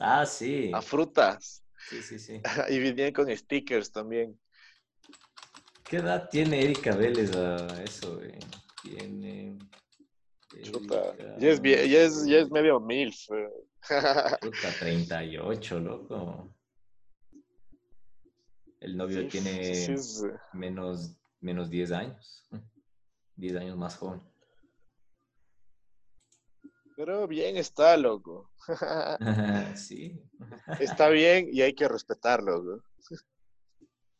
Ah, 0.00 0.24
sí. 0.24 0.70
a 0.74 0.80
frutas 0.80 1.62
Sí, 1.88 2.02
sí, 2.02 2.18
sí. 2.18 2.40
y 2.70 2.78
venían 2.78 3.12
con 3.12 3.34
stickers 3.36 3.92
también. 3.92 4.38
¿Qué 5.84 5.96
edad 5.96 6.28
tiene 6.30 6.62
Erika 6.62 6.94
Vélez 6.94 7.34
a 7.34 7.82
eso, 7.82 8.16
güey? 8.16 8.38
Tiene. 8.82 9.58
Chuta, 10.62 11.14
Erika- 11.14 11.38
ya 11.38 11.48
es, 11.50 11.60
ya 11.62 12.02
es, 12.02 12.26
ya 12.26 12.38
es 12.38 12.50
medio 12.50 12.80
milf. 12.80 13.16
eh. 13.30 13.48
Puta, 14.40 14.72
38, 14.78 15.80
loco. 15.80 16.54
El 18.80 18.96
novio 18.96 19.22
Sí, 19.22 19.28
tiene 19.28 19.96
sí, 19.96 20.26
menos, 20.52 21.16
menos 21.40 21.68
10 21.70 21.92
años. 21.92 22.46
10 23.36 23.56
años 23.56 23.76
más 23.76 23.96
joven. 23.96 24.22
Pero 27.00 27.26
bien 27.26 27.56
está, 27.56 27.96
loco. 27.96 28.52
sí. 29.74 30.20
Está 30.78 31.08
bien 31.08 31.48
y 31.50 31.62
hay 31.62 31.72
que 31.74 31.88
respetarlo, 31.88 32.62
loco. 32.62 32.84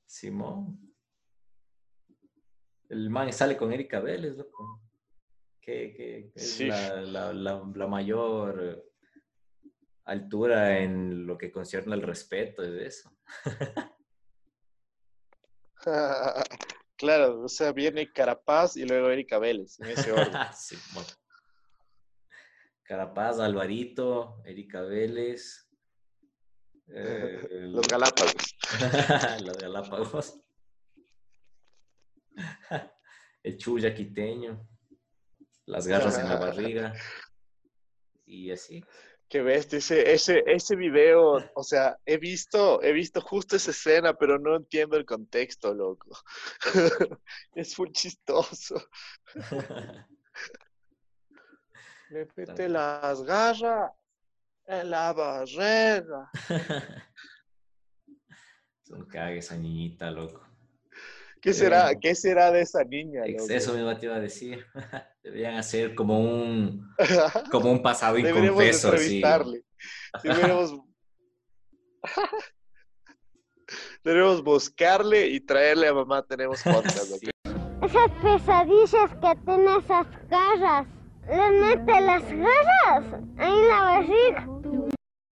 Simón. 0.06 0.80
El 2.88 3.10
man 3.10 3.30
sale 3.34 3.58
con 3.58 3.70
Erika 3.70 4.00
Vélez, 4.00 4.34
loco. 4.34 4.80
Que, 5.60 5.92
que 5.94 6.32
es 6.34 6.52
Sí. 6.54 6.68
la, 6.68 7.02
la- 7.02 7.32
la- 7.34 7.70
la 7.74 7.86
mayor 7.86 8.82
altura 10.06 10.78
en 10.78 11.26
lo 11.26 11.36
que 11.36 11.52
concierne 11.52 11.92
al 11.92 12.00
respeto 12.02 12.62
de 12.62 12.86
eso. 12.86 13.14
Claro, 16.96 17.42
o 17.42 17.48
sea, 17.48 17.72
viene 17.72 18.10
Carapaz 18.10 18.78
y 18.78 18.86
luego 18.86 19.10
Erika 19.10 19.38
Vélez, 19.38 19.78
en 19.80 19.90
ese 19.90 20.12
orden. 20.12 20.32
Simón. 20.56 21.04
Carapaz, 22.90 23.38
Alvarito, 23.38 24.42
Erika 24.44 24.82
Vélez. 24.82 25.64
eh, 26.88 27.38
Los 27.70 27.86
Galápagos. 27.86 28.56
Los 29.44 29.58
Galápagos. 29.58 30.40
El 33.44 33.58
chuya 33.58 33.94
quiteño. 33.94 34.68
Las 35.66 35.86
garras 35.86 36.18
en 36.18 36.28
la 36.30 36.40
barriga. 36.40 36.92
Y 38.26 38.50
así. 38.50 38.84
Qué 39.28 39.40
bestia, 39.40 39.78
ese, 39.78 40.12
ese, 40.12 40.42
ese 40.44 40.74
video, 40.74 41.48
o 41.54 41.62
sea, 41.62 41.96
he 42.04 42.18
visto, 42.18 42.82
he 42.82 42.92
visto 42.92 43.20
justo 43.20 43.54
esa 43.54 43.70
escena, 43.70 44.14
pero 44.14 44.40
no 44.40 44.56
entiendo 44.56 44.96
el 44.96 45.04
contexto, 45.04 45.72
loco. 45.72 46.10
es 47.54 47.78
muy 47.78 47.92
chistoso. 47.92 48.82
Le 52.10 52.26
mete 52.36 52.68
las 52.68 53.22
garras 53.22 53.92
en 54.66 54.90
la 54.90 55.12
barriga. 55.12 56.28
Son 58.82 59.06
cague 59.06 59.38
esa 59.38 59.56
niñita, 59.56 60.10
loco. 60.10 60.44
¿Qué 61.40 61.54
será, 61.54 61.92
Eh, 61.92 61.98
qué 62.00 62.14
será 62.16 62.50
de 62.50 62.62
esa 62.62 62.82
niña, 62.82 63.22
loco? 63.26 63.46
Eso 63.48 63.74
mismo 63.74 63.96
te 63.96 64.06
iba 64.06 64.16
a 64.16 64.20
decir. 64.20 64.66
Deberían 65.22 65.54
hacer 65.54 65.94
como 65.94 66.18
un, 66.18 66.84
como 67.52 67.70
un 67.70 67.80
pasado 67.80 68.18
inconfeso. 68.18 68.88
así. 68.88 69.20
entrevistarle. 69.20 69.64
Deberíamos... 70.24 70.80
Deberíamos 74.02 74.42
buscarle 74.42 75.28
y 75.28 75.40
traerle 75.40 75.86
a 75.86 75.94
mamá. 75.94 76.26
Tenemos 76.26 76.60
podcast. 76.62 77.04
Sí. 77.20 77.30
Esas 77.82 78.10
pesadillas 78.20 79.10
que 79.20 79.44
tiene 79.44 79.76
esas 79.76 80.06
garras. 80.28 80.99
Le 81.30 81.50
mete 81.60 82.00
las 82.00 82.22
garras 82.24 83.14
ahí 83.38 83.52
en 83.52 83.68
la 83.68 83.80
barriga. 83.82 84.48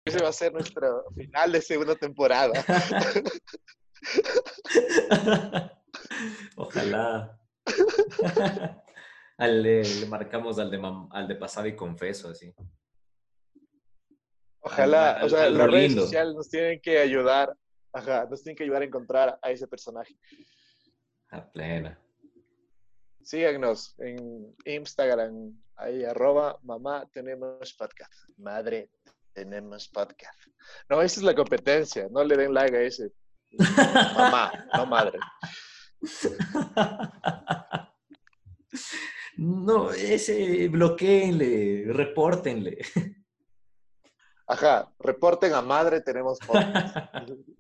Ese 0.05 0.23
va 0.23 0.29
a 0.29 0.33
ser 0.33 0.53
nuestro 0.53 1.05
final 1.15 1.51
de 1.53 1.61
segunda 1.61 1.95
temporada. 1.97 2.53
Ojalá. 6.57 7.39
Al 9.39 9.63
de- 9.63 9.85
le 10.01 10.07
marcamos 10.07 10.59
al 10.59 10.69
de, 10.71 10.79
mam- 10.81 11.09
al 11.13 11.29
de 11.29 11.37
pasado 11.37 11.69
y 11.69 11.77
confeso, 11.77 12.29
así. 12.31 12.53
Ojalá, 14.61 15.13
Al- 15.13 15.27
o 15.27 15.29
sea, 15.29 15.45
al 15.45 15.57
las 15.57 15.71
redes 15.71 15.95
sociales 15.95 16.35
nos 16.35 16.49
tienen 16.49 16.81
que 16.81 16.99
ayudar, 16.99 17.55
ajá, 17.93 18.27
nos 18.29 18.43
tienen 18.43 18.57
que 18.57 18.65
ayudar 18.65 18.83
a 18.83 18.87
encontrar 18.87 19.39
a 19.41 19.51
ese 19.53 19.69
personaje. 19.69 20.19
A 21.31 21.49
plena. 21.53 21.97
Síganos 23.29 23.95
en 23.99 24.57
Instagram, 24.65 25.53
ahí 25.77 26.03
arroba 26.03 26.59
mamá 26.63 27.07
tenemos 27.13 27.75
podcast. 27.75 28.11
Madre 28.39 28.89
tenemos 29.35 29.87
podcast. 29.89 30.41
No, 30.89 31.03
esa 31.03 31.21
es 31.21 31.25
la 31.25 31.35
competencia, 31.35 32.09
no 32.11 32.25
le 32.25 32.39
den 32.39 32.55
like 32.55 32.75
a 32.75 32.81
ese. 32.81 33.13
Mamá, 34.17 34.51
no 34.75 34.87
madre. 34.87 35.19
No, 39.37 39.93
ese 39.93 40.67
bloqueenle, 40.67 41.93
repórtenle. 41.93 42.79
Ajá, 44.49 44.93
reporten 44.99 45.53
a 45.53 45.63
madre 45.63 46.01
tenemos 46.01 46.41
podcast. 46.41 46.97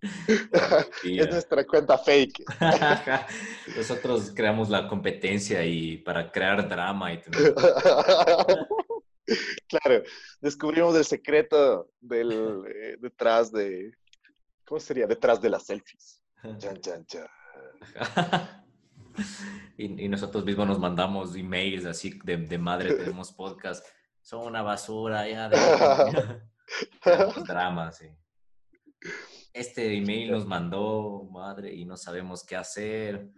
es 1.04 1.30
nuestra 1.30 1.66
cuenta 1.66 1.98
fake. 1.98 2.44
Nosotros 3.76 4.32
creamos 4.34 4.68
la 4.68 4.88
competencia 4.88 5.64
y 5.64 5.98
para 5.98 6.30
crear 6.30 6.68
drama 6.68 7.12
y 7.12 7.20
tener- 7.20 7.54
claro, 9.68 10.02
descubrimos 10.40 10.96
el 10.96 11.04
secreto 11.04 11.90
del 12.00 12.62
eh, 12.74 12.96
detrás 13.00 13.52
de 13.52 13.92
¿cómo 14.64 14.80
sería? 14.80 15.06
Detrás 15.06 15.40
de 15.40 15.50
las 15.50 15.66
selfies. 15.66 16.22
Chan, 16.58 16.80
chan, 16.80 17.04
chan. 17.06 17.26
y, 19.76 20.04
y 20.04 20.08
nosotros 20.08 20.44
mismos 20.44 20.68
nos 20.68 20.78
mandamos 20.78 21.34
emails 21.34 21.84
así 21.86 22.18
de, 22.22 22.36
de 22.36 22.58
madre 22.58 22.94
tenemos 22.94 23.32
podcast. 23.32 23.84
Son 24.22 24.46
una 24.46 24.62
basura, 24.62 25.28
ya. 25.28 25.48
de- 25.48 26.40
Creamos 27.00 27.44
drama, 27.44 27.90
sí. 27.92 28.06
Este 29.58 29.92
email 29.96 30.30
nos 30.30 30.46
mandó, 30.46 31.28
madre, 31.32 31.74
y 31.74 31.84
no 31.84 31.96
sabemos 31.96 32.44
qué 32.44 32.54
hacer. 32.54 33.28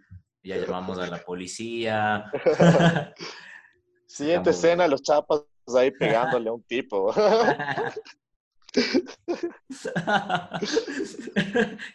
Ya 0.43 0.57
llamamos 0.57 0.99
a 0.99 1.07
la 1.07 1.17
policía. 1.17 2.31
Siguiente 4.05 4.51
escena, 4.51 4.87
los 4.87 5.01
chapas 5.01 5.41
ahí 5.75 5.89
pegándole 5.89 6.49
a 6.49 6.53
un 6.53 6.61
tipo. 6.63 7.11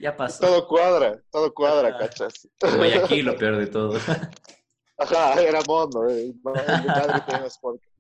ya 0.01 0.17
pasó. 0.17 0.45
todo 0.45 0.67
cuadra, 0.67 1.23
todo 1.31 1.55
cuadra, 1.55 1.97
cachas. 1.97 2.49
Guayaquil, 2.61 3.27
lo 3.27 3.37
peor 3.37 3.59
de 3.59 3.69
todo. 3.69 3.97
Ajá, 4.99 5.41
era 5.41 5.61
mono. 5.69 6.09
eh. 6.09 6.35
Madre 6.43 7.21
tenemos 7.27 7.59
podcast. 7.59 7.95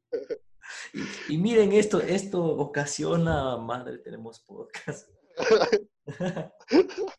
Y 1.29 1.39
miren 1.39 1.73
esto, 1.73 2.01
esto 2.01 2.43
ocasiona, 2.43 3.57
madre, 3.59 3.99
tenemos 3.99 4.41
podcast. 4.41 5.09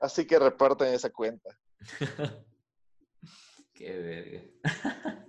Así 0.00 0.26
que 0.26 0.38
reporten 0.38 0.94
esa 0.94 1.10
cuenta. 1.10 1.56
Qué 3.74 3.98
verga. 3.98 4.42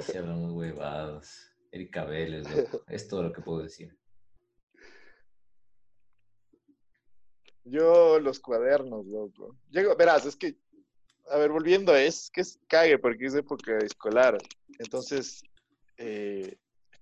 Se 0.00 0.18
hablamos 0.18 0.52
huevados. 0.52 1.48
Erika 1.70 2.04
Vélez, 2.04 2.48
loco. 2.50 2.82
Es 2.88 3.08
todo 3.08 3.22
lo 3.22 3.32
que 3.32 3.42
puedo 3.42 3.62
decir. 3.62 3.96
Yo 7.64 8.18
los 8.18 8.40
cuadernos, 8.40 9.06
loco. 9.06 9.56
Llego, 9.70 9.94
verás, 9.94 10.24
es 10.24 10.36
que, 10.36 10.56
a 11.30 11.36
ver, 11.36 11.50
volviendo, 11.50 11.94
es 11.94 12.30
que 12.30 12.40
es 12.40 12.58
cague 12.66 12.98
porque 12.98 13.26
es 13.26 13.34
época 13.34 13.76
escolar. 13.78 14.38
Entonces, 14.78 15.42
eh, 15.98 16.56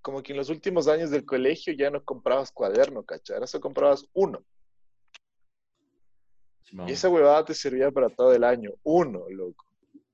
como 0.07 0.23
que 0.23 0.33
en 0.33 0.39
los 0.39 0.51
últimos 0.51 0.87
años 0.87 1.11
del 1.11 1.25
colegio 1.25 1.73
ya 1.73 1.91
no 1.91 2.01
comprabas 2.05 2.53
cuaderno, 2.53 3.03
¿cachai? 3.03 3.35
Ahora 3.35 3.49
solo 3.49 3.63
comprabas 3.63 4.07
uno. 4.13 4.47
Y 6.87 6.93
esa 6.93 7.09
huevada 7.09 7.45
te 7.45 7.55
servía 7.55 7.91
para 7.91 8.09
todo 8.09 8.33
el 8.33 8.45
año. 8.45 8.71
Uno, 8.85 9.29
loco. 9.29 9.67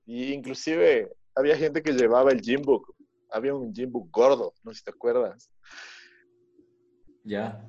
Y 0.07 0.33
inclusive 0.33 1.15
había 1.35 1.55
gente 1.55 1.83
que 1.83 1.91
llevaba 1.91 2.31
el 2.31 2.41
gym 2.41 2.63
book. 2.63 2.95
Había 3.29 3.53
un 3.53 3.71
gym 3.71 3.91
book 3.91 4.09
gordo, 4.09 4.55
no 4.63 4.71
sé 4.73 4.79
si 4.79 4.83
te 4.83 4.89
acuerdas. 4.89 5.51
Ya. 7.23 7.63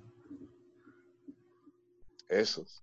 Esos. 2.30 2.82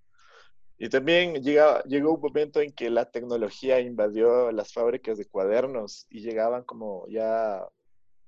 Y 0.77 0.87
también 0.87 1.41
llega, 1.41 1.81
llegó 1.85 2.13
un 2.13 2.21
momento 2.21 2.61
en 2.61 2.71
que 2.73 2.91
la 2.91 3.09
tecnología 3.09 3.79
invadió 3.79 4.51
las 4.51 4.71
fábricas 4.71 5.17
de 5.17 5.25
cuadernos 5.25 6.05
y 6.11 6.19
llegaban 6.21 6.63
como 6.63 7.07
ya 7.07 7.67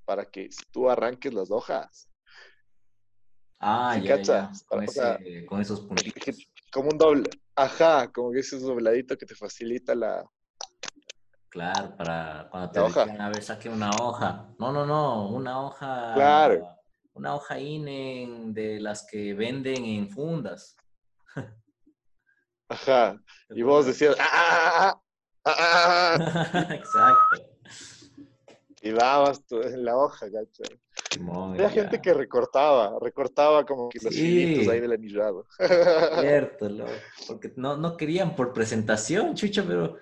para 0.05 0.25
que 0.25 0.49
tú 0.71 0.89
arranques 0.89 1.33
las 1.33 1.49
hojas, 1.51 2.09
Ah, 3.59 3.95
ya, 3.97 4.01
ya. 4.01 4.17
cachas. 4.17 4.63
Con, 4.65 4.83
O 4.83 4.87
sea, 4.87 5.15
ese- 5.15 5.45
con 5.45 5.61
esos 5.61 5.81
puntitos. 5.81 6.37
como 6.71 6.89
un 6.89 6.97
doble, 6.97 7.29
ajá, 7.55 8.11
como 8.11 8.31
que 8.31 8.39
ese 8.39 8.57
dobladito 8.59 9.17
que 9.17 9.25
te 9.25 9.35
facilita 9.35 9.95
la... 9.95 10.25
Claro, 11.49 11.95
para 11.95 12.47
cuando 12.49 12.71
te 12.71 12.81
decían, 12.81 13.21
a 13.21 13.29
ver, 13.29 13.43
saque 13.43 13.69
una 13.69 13.91
hoja. 13.91 14.53
No, 14.57 14.71
no, 14.71 14.85
no, 14.85 15.29
una 15.29 15.61
hoja. 15.61 16.13
Claro. 16.15 16.67
Una 17.13 17.35
hoja 17.35 17.59
INE 17.59 18.27
de 18.53 18.79
las 18.81 19.05
que 19.05 19.35
venden 19.35 19.85
en 19.85 20.09
fundas. 20.09 20.75
Ajá. 22.67 23.21
¿te 23.47 23.53
Y 23.59 23.61
vos 23.61 23.85
decías, 23.85 24.15
¡ah! 24.19 24.25
ah, 24.31 25.01
ah, 25.45 25.55
ah, 25.55 25.55
ah, 25.55 26.15
ah", 26.15 26.73
Exacto. 26.73 27.52
Y 28.83 28.91
dabas 28.91 29.45
tú 29.45 29.61
en 29.61 29.85
la 29.85 29.95
hoja. 29.97 30.27
Simón, 31.11 31.53
Había 31.53 31.69
gente 31.69 32.01
que 32.01 32.13
recortaba, 32.13 32.97
recortaba 33.01 33.65
como 33.65 33.87
que 33.89 33.99
los 34.03 34.13
Sí. 34.13 34.67
ahí 34.69 34.79
del 34.81 34.91
anillado. 34.91 35.47
Cierto, 36.19 36.67
loco, 36.69 36.91
porque 37.27 37.51
no, 37.55 37.77
no 37.77 37.95
querían 37.97 38.35
por 38.35 38.51
presentación, 38.53 39.33
chucha, 39.35 39.63
pero 39.65 39.97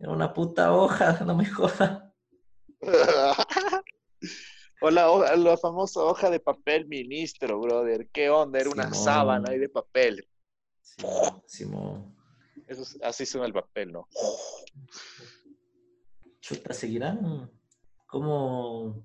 era 0.00 0.10
una 0.10 0.34
puta 0.34 0.72
hoja, 0.74 1.20
no 1.24 1.36
me 1.36 1.46
jodas. 1.46 2.02
o 4.80 4.90
la, 4.90 5.10
hoja- 5.10 5.36
la 5.36 5.56
famosa 5.56 6.00
hoja 6.00 6.28
de 6.28 6.40
papel 6.40 6.86
ministro, 6.86 7.60
brother. 7.60 8.08
¿Qué 8.12 8.28
onda? 8.30 8.58
Era 8.58 8.70
una 8.70 8.84
Simón. 8.90 9.04
sábana 9.04 9.50
ahí 9.52 9.58
de 9.58 9.68
papel. 9.68 10.28
Simón, 10.82 11.42
Simón. 11.46 12.16
Eso 12.66 12.82
es- 12.82 12.98
así 13.02 13.24
suena 13.26 13.46
el 13.46 13.52
papel, 13.52 13.92
¿no? 13.92 14.08
Chuta, 16.40 16.74
¿seguirán? 16.74 17.50
¿Cómo, 18.14 19.04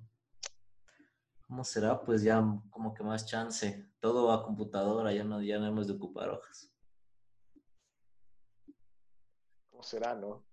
cómo 1.47 1.63
será? 1.63 1.99
Pues 1.99 2.21
ya 2.21 2.43
como 2.69 2.93
que 2.93 3.01
más 3.01 3.25
chance. 3.25 3.89
Todo 3.99 4.31
a 4.31 4.43
computadora, 4.43 5.11
ya 5.11 5.23
no, 5.23 5.41
ya 5.41 5.57
no 5.57 5.65
hemos 5.65 5.87
de 5.87 5.93
ocupar 5.93 6.29
hojas. 6.29 6.71
¿Cómo 9.71 9.81
será, 9.81 10.13
no? 10.13 10.45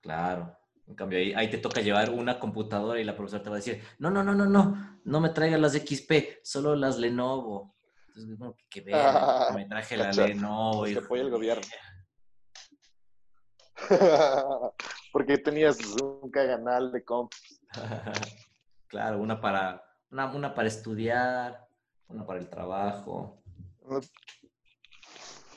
Claro. 0.00 0.56
En 0.86 0.94
cambio, 0.94 1.18
ahí, 1.18 1.32
ahí 1.32 1.50
te 1.50 1.58
toca 1.58 1.80
llevar 1.80 2.10
una 2.10 2.38
computadora 2.38 3.00
y 3.00 3.04
la 3.04 3.16
profesora 3.16 3.42
te 3.42 3.50
va 3.50 3.56
a 3.56 3.58
decir, 3.58 3.82
no, 3.98 4.08
no, 4.08 4.22
no, 4.22 4.36
no, 4.36 4.46
no, 4.46 5.00
no 5.02 5.20
me 5.20 5.30
traigas 5.30 5.60
las 5.60 5.72
XP, 5.72 6.38
solo 6.44 6.76
las 6.76 6.96
Lenovo. 6.96 7.74
Entonces, 8.06 8.38
como 8.38 8.54
que, 8.54 8.68
que 8.70 8.80
ver, 8.82 8.94
me 9.56 9.66
traje 9.66 9.96
la 9.96 10.12
Lenovo. 10.12 10.84
que 10.84 10.92
hijo 10.92 11.00
apoya 11.00 11.22
el 11.22 11.30
gobierno. 11.30 11.66
Porque 15.12 15.38
tenías 15.38 15.78
un 16.00 16.30
caganal 16.30 16.92
de 16.92 17.04
comp. 17.04 17.32
claro, 18.88 19.20
una 19.20 19.40
para, 19.40 19.82
una, 20.10 20.32
una 20.34 20.54
para 20.54 20.68
estudiar, 20.68 21.66
una 22.08 22.26
para 22.26 22.40
el 22.40 22.48
trabajo. 22.48 23.42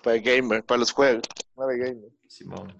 Para 0.03 0.15
el 0.15 0.21
gamer, 0.21 0.63
para 0.63 0.79
los 0.79 0.91
juegos. 0.91 1.23
No 1.55 1.67
de 1.67 1.77
gamer. 1.77 2.11
Simón. 2.27 2.75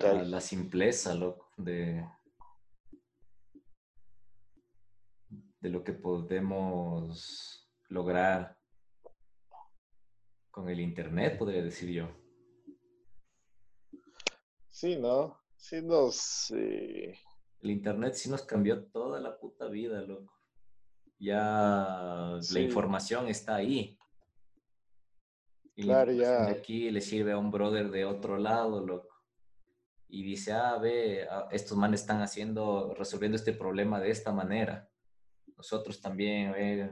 La 0.00 0.40
simpleza, 0.40 1.14
loco, 1.14 1.50
de, 1.56 2.06
de 5.60 5.68
lo 5.70 5.82
que 5.82 5.92
podemos 5.92 7.68
lograr 7.88 8.57
con 10.58 10.68
el 10.68 10.80
internet, 10.80 11.38
podría 11.38 11.62
decir 11.62 11.88
yo. 11.90 12.08
Sí, 14.70 14.96
¿no? 14.96 15.38
Sí 15.56 15.80
nos... 15.82 16.50
eh, 16.50 17.16
El 17.62 17.70
internet 17.70 18.14
sí 18.14 18.28
nos 18.28 18.42
cambió 18.42 18.84
toda 18.86 19.20
la 19.20 19.38
puta 19.38 19.68
vida, 19.68 20.00
loco. 20.02 20.32
Ya 21.20 22.38
Sí. 22.40 22.54
la 22.54 22.60
información 22.60 23.28
está 23.28 23.54
ahí. 23.54 23.96
Y 25.76 25.82
la 25.84 25.94
Claro, 26.04 26.12
ya. 26.12 26.46
de 26.46 26.50
aquí 26.50 26.90
le 26.90 27.00
sirve 27.02 27.30
a 27.32 27.38
un 27.38 27.52
brother 27.52 27.88
de 27.92 28.04
otro 28.04 28.36
lado, 28.36 28.84
loco. 28.84 29.14
Y 30.08 30.24
dice, 30.24 30.52
ah, 30.54 30.76
ve, 30.78 31.24
ah, 31.30 31.46
estos 31.52 31.78
manes 31.78 32.00
están 32.00 32.20
haciendo, 32.20 32.94
resolviendo 32.94 33.36
este 33.36 33.52
problema 33.52 34.00
de 34.00 34.10
esta 34.10 34.32
manera. 34.32 34.88
Nosotros 35.56 36.00
también, 36.00 36.50
ve, 36.50 36.90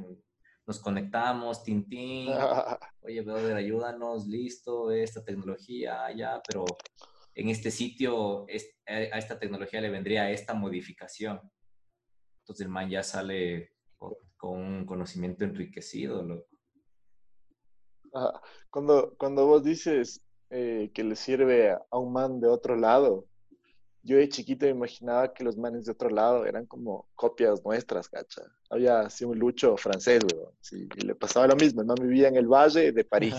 nos 0.67 0.81
conectamos, 0.81 1.63
tintín. 1.63 2.29
Oye, 3.01 3.21
brother, 3.23 3.57
ayúdanos, 3.57 4.27
listo, 4.27 4.91
esta 4.91 5.25
tecnología, 5.25 6.11
ya, 6.13 6.43
pero 6.47 6.65
en 7.35 7.49
este 7.49 7.71
sitio 7.71 8.47
es- 8.49 8.77
a 8.87 9.19
esta 9.19 9.39
tecnología 9.39 9.81
le 9.81 9.91
vendría 9.91 10.31
esta 10.31 10.55
modificación. 10.55 11.41
Entonces 12.41 12.67
el 12.67 12.73
man 12.73 12.89
ya 12.89 13.03
sale 13.03 13.73
con, 13.97 14.15
un 14.41 14.87
conocimiento 14.87 15.45
enriquecido, 15.45 16.23
loco. 16.23 16.49
Cuando, 18.71 19.15
cuando 19.19 19.47
vos 19.47 19.63
dices 19.63 20.23
eh, 20.51 20.91
que 20.95 21.05
le 21.05 21.17
sirve 21.17 21.73
a 21.73 21.99
un 21.99 22.13
man 22.13 22.41
de 22.41 22.49
otro 22.49 22.77
lado, 22.77 23.27
yo 24.07 24.17
de 24.17 24.29
chiquito 24.29 24.65
me 24.67 24.71
imaginaba 24.73 25.33
que 25.35 25.43
los 25.43 25.57
manes 25.57 25.85
de 25.85 25.93
otro 25.93 26.09
lado 26.09 26.47
eran 26.47 26.65
como 26.67 27.09
copias 27.15 27.65
nuestras, 27.65 28.09
cacha. 28.09 28.43
Había 28.71 29.01
así 29.01 29.25
un 29.25 29.39
lucho 29.39 29.77
francés, 29.77 30.23
weón. 30.33 30.53
Sí, 30.61 30.89
y 30.97 31.01
le 31.05 31.15
pasaba 31.15 31.49
lo 31.49 31.57
mismo, 31.57 31.81
el 31.81 31.89
man 31.89 31.99
vivía 32.01 32.29
en 32.29 32.37
el 32.37 32.47
valle 32.47 32.93
de 32.93 33.05
París, 33.05 33.35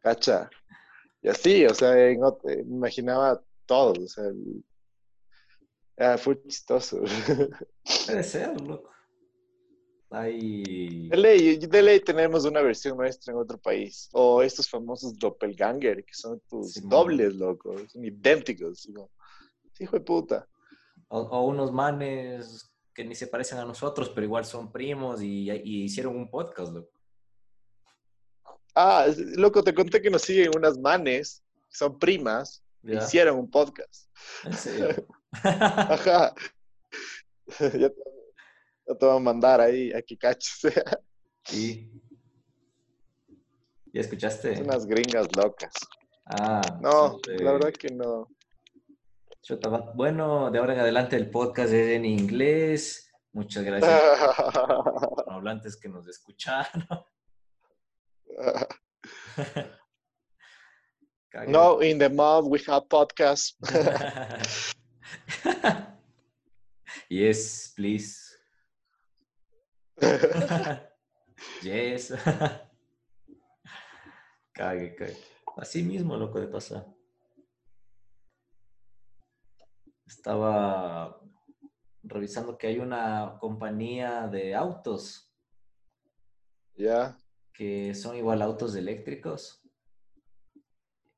cacha. 0.00 0.48
Y 1.22 1.28
así, 1.28 1.66
o 1.66 1.74
sea, 1.74 1.92
en 2.08 2.20
eh, 2.24 2.64
me 2.64 2.76
imaginaba 2.76 3.42
todos, 3.66 3.98
o 3.98 4.08
sea, 4.08 4.24
el- 4.24 4.64
ah, 5.98 6.16
fue 6.16 6.40
chistoso. 6.42 7.00
Puede 8.06 8.22
ser, 8.22 8.60
loco. 8.60 8.90
Hay... 10.10 11.08
De 11.08 11.16
ley, 11.16 11.56
de 11.56 11.82
ley 11.82 12.00
tenemos 12.00 12.44
una 12.44 12.62
versión 12.62 12.96
nuestra 12.96 13.32
en 13.32 13.40
otro 13.40 13.58
país. 13.58 14.08
O 14.12 14.40
estos 14.40 14.68
famosos 14.68 15.18
doppelganger, 15.18 16.04
que 16.04 16.14
son 16.14 16.40
tus 16.48 16.80
dobles, 16.88 17.34
loco. 17.34 17.74
Son 17.88 18.04
idénticos. 18.04 18.88
¿no? 18.90 19.10
Hijo 19.78 19.96
de 19.96 20.04
puta. 20.04 20.48
O, 21.08 21.20
o 21.20 21.46
unos 21.46 21.72
manes 21.72 22.72
que 22.94 23.04
ni 23.04 23.14
se 23.14 23.26
parecen 23.26 23.58
a 23.58 23.64
nosotros, 23.64 24.08
pero 24.08 24.24
igual 24.24 24.44
son 24.44 24.72
primos 24.72 25.22
y, 25.22 25.50
y 25.50 25.84
hicieron 25.84 26.16
un 26.16 26.30
podcast, 26.30 26.72
loco. 26.72 26.96
Ah, 28.74 29.06
loco, 29.36 29.62
te 29.62 29.74
conté 29.74 30.02
que 30.02 30.10
nos 30.10 30.22
siguen 30.22 30.50
unas 30.56 30.78
manes, 30.78 31.42
que 31.70 31.76
son 31.76 31.98
primas, 31.98 32.62
que 32.84 32.94
hicieron 32.94 33.38
un 33.38 33.50
podcast. 33.50 34.10
En 34.44 34.52
serio. 34.52 35.06
Ajá. 35.32 36.34
ya, 37.60 37.90
te, 37.90 39.06
voy 39.06 39.16
a 39.16 39.18
mandar 39.18 39.60
ahí, 39.60 39.92
a 39.92 40.02
que 40.02 40.16
caches. 40.16 40.60
Sí. 41.48 41.88
¿Ya 43.92 44.00
escuchaste? 44.00 44.60
unas 44.60 44.84
gringas 44.84 45.28
locas. 45.36 45.72
Ah, 46.24 46.60
No, 46.82 47.20
sí, 47.24 47.38
la 47.38 47.52
verdad 47.52 47.72
que 47.72 47.88
no. 47.94 48.28
Bueno, 49.94 50.50
de 50.50 50.58
ahora 50.58 50.74
en 50.74 50.80
adelante 50.80 51.14
el 51.16 51.30
podcast 51.30 51.72
es 51.72 51.90
en 51.90 52.04
inglés. 52.04 53.12
Muchas 53.32 53.64
gracias 53.64 53.92
a 53.92 54.66
los 55.16 55.28
hablantes 55.28 55.76
que 55.76 55.88
nos 55.88 56.08
escucharon. 56.08 56.84
No, 61.46 61.82
in 61.82 61.98
the 61.98 62.08
mud 62.08 62.48
we 62.48 62.58
have 62.66 62.88
podcast. 62.88 63.52
yes, 67.10 67.74
please. 67.76 68.34
yes. 71.62 72.10
cague, 74.54 74.96
cague. 74.96 75.16
Así 75.58 75.82
mismo, 75.82 76.16
loco 76.16 76.40
de 76.40 76.48
pasar. 76.48 76.86
Estaba 80.06 81.20
revisando 82.02 82.56
que 82.56 82.68
hay 82.68 82.78
una 82.78 83.36
compañía 83.40 84.28
de 84.28 84.54
autos 84.54 85.32
Ya. 86.76 87.20
que 87.52 87.94
son 87.94 88.16
igual 88.16 88.42
autos 88.42 88.76
eléctricos, 88.76 89.62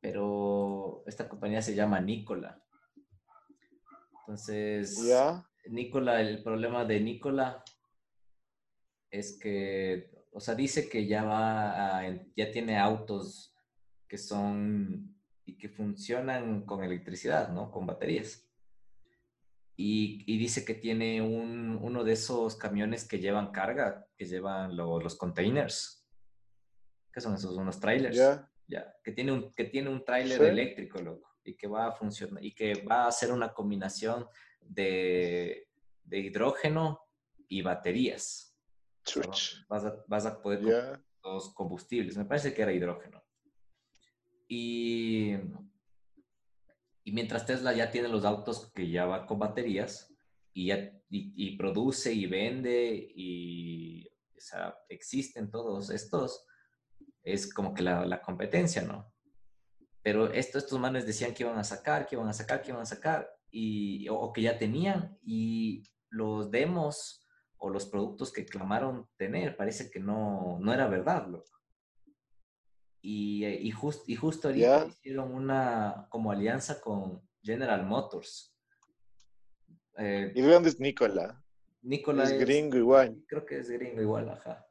pero 0.00 1.02
esta 1.06 1.28
compañía 1.28 1.60
se 1.60 1.74
llama 1.74 2.00
Nikola. 2.00 2.62
Entonces, 4.20 4.96
Ya. 5.06 5.44
Nikola, 5.66 6.20
el 6.22 6.42
problema 6.42 6.84
de 6.84 7.00
Nikola 7.00 7.62
es 9.10 9.38
que, 9.38 10.10
o 10.32 10.40
sea, 10.40 10.54
dice 10.54 10.88
que 10.88 11.06
ya 11.06 11.24
va, 11.24 11.98
a- 11.98 12.16
ya 12.36 12.50
tiene 12.50 12.78
autos 12.78 13.54
que 14.06 14.16
son 14.16 15.14
y 15.44 15.58
que 15.58 15.68
funcionan 15.68 16.64
con 16.64 16.82
electricidad, 16.84 17.50
¿no? 17.50 17.70
Con 17.70 17.86
baterías. 17.86 18.47
Y, 19.80 20.24
y 20.26 20.38
dice 20.38 20.64
que 20.64 20.74
tiene 20.74 21.22
un, 21.22 21.78
uno 21.80 22.02
de 22.02 22.12
esos 22.14 22.56
camiones 22.56 23.06
que 23.06 23.20
llevan 23.20 23.52
carga, 23.52 24.08
que 24.16 24.24
llevan 24.24 24.76
lo- 24.76 24.98
los 25.00 25.14
containers. 25.14 26.04
¿Qué 27.12 27.20
son 27.20 27.34
esos? 27.34 27.56
Unos 27.56 27.78
trailers. 27.78 28.16
Ya. 28.16 28.50
Ya, 28.66 28.92
que 29.04 29.12
tiene 29.12 29.30
un, 29.32 29.54
que 29.54 29.64
tiene 29.64 29.88
un 29.88 30.04
tráiler 30.04 30.38
Sí. 30.40 30.44
eléctrico, 30.44 31.00
loco, 31.00 31.30
y 31.44 31.54
que 31.56 31.66
va 31.68 31.86
a 31.86 31.92
funcionar, 31.92 32.44
y 32.44 32.52
que 32.54 32.82
va 32.84 33.04
a 33.04 33.06
hacer 33.06 33.32
una 33.32 33.54
combinación 33.54 34.26
de, 34.60 35.68
de 36.02 36.18
hidrógeno 36.18 37.00
y 37.46 37.62
baterías. 37.62 38.58
Vas, 39.70 39.84
a, 39.86 40.04
vas 40.06 40.26
a 40.26 40.42
poder 40.42 41.00
los 41.22 41.54
combustibles. 41.54 42.18
Me 42.18 42.24
parece 42.26 42.52
que 42.52 42.60
era 42.62 42.72
hidrógeno. 42.72 43.24
Y, 44.48 45.32
y 47.08 47.12
mientras 47.12 47.46
Tesla 47.46 47.72
ya 47.72 47.90
tiene 47.90 48.06
los 48.08 48.26
autos 48.26 48.70
que 48.74 48.90
ya 48.90 49.06
van 49.06 49.24
con 49.24 49.38
baterías 49.38 50.14
y 50.52 50.66
ya 50.66 50.92
y, 51.08 51.56
produce 51.56 52.12
y 52.12 52.26
vende 52.26 52.92
y 53.16 54.12
existen 54.90 55.50
todos 55.50 55.88
estos, 55.88 56.44
es 57.22 57.50
como 57.50 57.72
que 57.72 57.82
la, 57.82 58.04
la 58.04 58.20
competencia, 58.20 58.82
¿no? 58.82 59.10
Pero 60.02 60.30
esto, 60.30 60.58
estos 60.58 60.78
manes 60.78 61.06
decían 61.06 61.32
que 61.32 61.44
iban 61.44 61.58
a 61.58 61.64
sacar, 61.64 62.06
que 62.06 62.14
iban 62.14 62.28
a 62.28 62.34
sacar, 62.34 62.60
que 62.60 62.72
iban 62.72 62.82
a 62.82 62.86
sacar, 62.86 63.26
y, 63.50 64.06
o, 64.10 64.14
o 64.14 64.30
que 64.30 64.42
ya 64.42 64.58
tenían, 64.58 65.18
y 65.22 65.84
los 66.10 66.50
demos 66.50 67.26
o 67.56 67.70
los 67.70 67.86
productos 67.86 68.30
que 68.30 68.44
clamaron 68.44 69.08
tener, 69.16 69.56
parece 69.56 69.90
que 69.90 69.98
no, 69.98 70.58
no 70.60 70.74
era 70.74 70.88
verdad, 70.88 71.26
loco. 71.26 71.57
Y, 73.00 73.44
eh, 73.44 73.58
y, 73.62 73.70
jus- 73.72 74.02
y 74.06 74.16
justo 74.16 74.48
ahorita 74.48 74.80
Ya. 74.84 74.86
hicieron 74.86 75.32
una 75.32 76.06
como 76.10 76.32
alianza 76.32 76.80
con 76.80 77.22
General 77.42 77.84
Motors. 77.86 78.54
Eh, 79.96 80.32
¿Y 80.34 80.42
de 80.42 80.52
dónde 80.52 80.68
es 80.68 80.80
Nicola? 80.80 81.42
Nikola 81.82 82.24
Es 82.24 82.32
es- 82.32 82.40
gringo 82.40 82.76
igual. 82.76 83.22
Creo 83.28 83.46
que 83.46 83.58
es 83.58 83.70
gringo 83.70 84.02
igual, 84.02 84.28
ajá. 84.30 84.64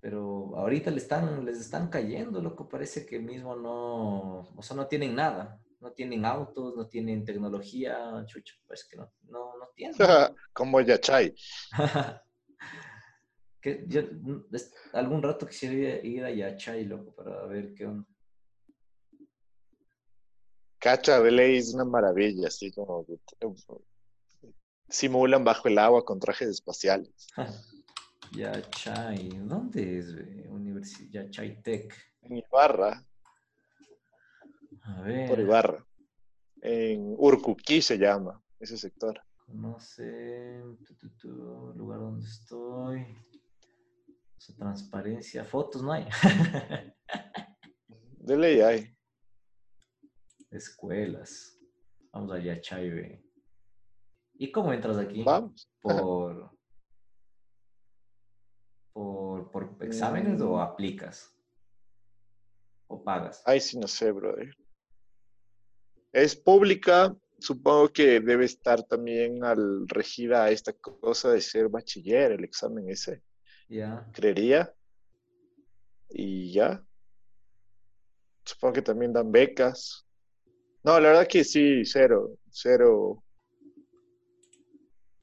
Pero 0.00 0.56
ahorita 0.56 0.90
le 0.92 0.98
están, 0.98 1.44
les 1.44 1.58
están 1.58 1.88
cayendo, 1.88 2.40
loco. 2.40 2.68
Parece 2.68 3.04
que 3.04 3.18
mismo 3.18 3.56
no, 3.56 4.40
o 4.56 4.62
sea, 4.62 4.76
no 4.76 4.86
tienen 4.86 5.14
nada. 5.14 5.60
No 5.80 5.92
tienen 5.92 6.24
autos, 6.24 6.74
no 6.76 6.88
tienen 6.88 7.24
tecnología, 7.24 8.24
chucho. 8.26 8.54
Pues 8.66 8.84
que 8.88 8.96
no, 8.96 9.12
no, 9.28 9.56
no 9.58 9.68
tienen. 9.74 9.96
Como 10.52 10.80
Yachay. 10.80 11.34
que 13.60 13.84
yo 13.88 14.02
mm, 14.02 14.46
es- 14.54 14.72
algún 14.92 15.22
rato 15.22 15.46
quisiera 15.46 16.04
ir, 16.06 16.24
a 16.24 16.30
Yachay, 16.30 16.84
loco, 16.84 17.14
para 17.14 17.44
ver 17.46 17.74
qué 17.74 17.86
onda. 17.86 18.06
Cacha 20.80 21.20
de 21.20 21.30
ley 21.32 21.56
es 21.58 21.74
una 21.74 21.84
maravilla, 21.84 22.46
así 22.48 22.70
como 22.70 23.04
que 23.04 23.18
simulan 24.88 25.44
bajo 25.44 25.68
el 25.68 25.78
agua 25.78 26.04
con 26.04 26.20
trajes 26.20 26.48
espaciales. 26.48 27.26
Yachay, 28.32 29.28
¿dónde 29.44 29.98
es? 29.98 30.14
Universidad 30.48 31.24
Yachay 31.24 31.60
Tech. 31.62 31.94
En 32.22 32.36
Ibarra, 32.36 33.04
A 34.82 35.02
ver. 35.02 35.28
por 35.28 35.40
Ibarra. 35.40 35.84
En 36.60 37.14
Urcuquí 37.18 37.82
se 37.82 37.96
llama 37.98 38.42
ese 38.60 38.76
sector. 38.76 39.20
Tu, 39.46 40.94
tu, 40.94 41.08
tu, 41.16 41.28
lugar 41.74 42.00
donde 42.00 42.26
estoy. 42.26 43.06
Su 44.38 44.54
transparencia, 44.56 45.44
fotos 45.44 45.82
no 45.82 45.92
hay. 45.92 46.06
De 47.88 48.36
ley 48.36 48.60
hay. 48.60 48.96
Escuelas. 50.50 51.58
Vamos 52.12 52.32
allá, 52.32 52.60
Chaive. 52.60 53.22
¿Y 54.34 54.50
cómo 54.52 54.72
entras 54.72 54.96
aquí? 54.98 55.22
Vamos. 55.24 55.68
Por, 55.80 56.50
por, 58.92 59.50
por 59.50 59.76
exámenes 59.84 60.40
o 60.40 60.56
Mm. 60.56 60.60
aplicas? 60.60 61.34
¿O 62.86 63.02
pagas? 63.02 63.42
Ay, 63.44 63.60
sí, 63.60 63.78
no 63.78 63.86
sé, 63.88 64.12
brother. 64.12 64.54
Es 66.12 66.34
pública, 66.34 67.14
supongo 67.38 67.88
que 67.92 68.20
debe 68.20 68.44
estar 68.46 68.82
también 68.84 69.44
al 69.44 69.86
regida 69.88 70.44
a 70.44 70.50
esta 70.50 70.72
cosa 70.72 71.30
de 71.32 71.40
ser 71.40 71.68
bachiller, 71.68 72.32
el 72.32 72.44
examen 72.44 72.88
ese, 72.88 73.22
Ya. 73.68 74.08
creería. 74.12 74.74
Y 76.10 76.52
ya. 76.52 76.82
Supongo 78.44 78.74
que 78.74 78.82
también 78.82 79.12
dan 79.12 79.30
becas. 79.30 80.06
No, 80.82 80.98
la 80.98 81.08
verdad 81.08 81.28
que 81.28 81.44
sí, 81.44 81.84
cero, 81.84 82.38
cero 82.50 83.22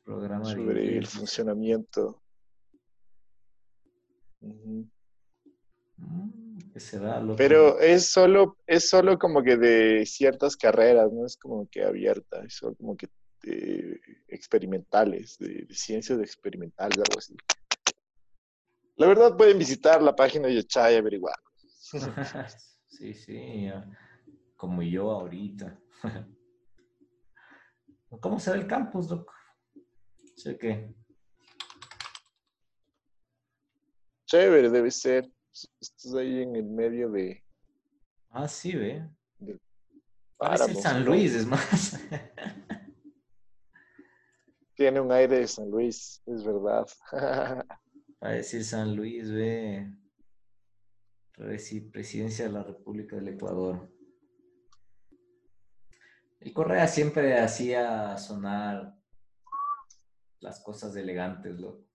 Programa 0.04 0.48
de 0.48 0.56
sobre 0.56 0.98
el 0.98 1.08
funcionamiento. 1.08 2.22
Mm. 4.42 4.84
Pero 7.38 7.80
es 7.80 8.12
solo, 8.12 8.58
es 8.68 8.90
solo 8.90 9.18
como 9.18 9.42
que 9.42 9.58
de 9.58 10.06
ciertas 10.06 10.56
carreras, 10.56 11.12
no 11.12 11.26
es 11.26 11.38
como 11.38 11.68
que 11.70 11.84
abierta, 11.84 12.44
es 12.44 12.56
solo 12.56 12.76
como 12.76 12.96
que 12.98 13.08
de 13.42 14.00
experimentales, 14.28 15.38
de, 15.40 15.66
de 15.66 15.74
ciencias 15.74 16.20
experimentales, 16.20 16.98
algo 17.00 17.18
así. 17.18 17.36
La 18.98 19.08
verdad 19.08 19.36
pueden 19.36 19.60
visitar 19.60 20.02
la 20.02 20.16
página 20.16 20.48
de 20.48 20.56
Yachay 20.56 20.96
y 20.96 20.98
averiguar. 20.98 21.36
sí, 22.88 23.14
sí, 23.14 23.70
como 24.56 24.82
yo 24.82 25.12
ahorita. 25.12 25.78
¿Cómo 28.22 28.40
se 28.40 28.52
ve 28.52 28.60
el 28.60 28.68
campus, 28.68 29.10
loco? 29.10 29.34
Sé 30.38 30.58
que 30.58 30.96
Chévere, 34.26 34.70
debe 34.70 34.92
ser. 34.92 35.30
Estás 35.80 36.14
ahí 36.16 36.42
en 36.42 36.56
el 36.56 36.66
medio 36.66 37.10
de 37.10 37.46
Ah, 38.30 38.48
sí, 38.48 38.76
ve. 38.76 39.10
Parece 40.38 40.64
páramos, 40.64 40.84
San. 40.84 41.06
Luis, 41.06 41.34
es 41.34 41.46
más. 41.46 41.98
Tiene 44.76 45.00
un 45.00 45.12
aire 45.12 45.40
de 45.40 45.48
San 45.48 45.70
Luis, 45.70 46.22
es 46.26 46.44
verdad. 46.44 46.86
Parece 48.26 48.64
San 48.64 48.96
Luis, 48.96 49.30
ve. 49.30 49.88
Presi- 51.38 51.92
Presidencia 51.92 52.46
de 52.46 52.54
la 52.54 52.64
República 52.64 53.18
del 53.18 53.28
Ecuador. 53.28 53.88
El 56.40 56.52
Correa 56.52 56.88
siempre 56.88 57.38
hacía 57.40 58.18
sonar 58.18 58.98
las 60.40 60.60
cosas 60.62 60.96
elegantes, 60.96 61.60
loco. 61.60 61.86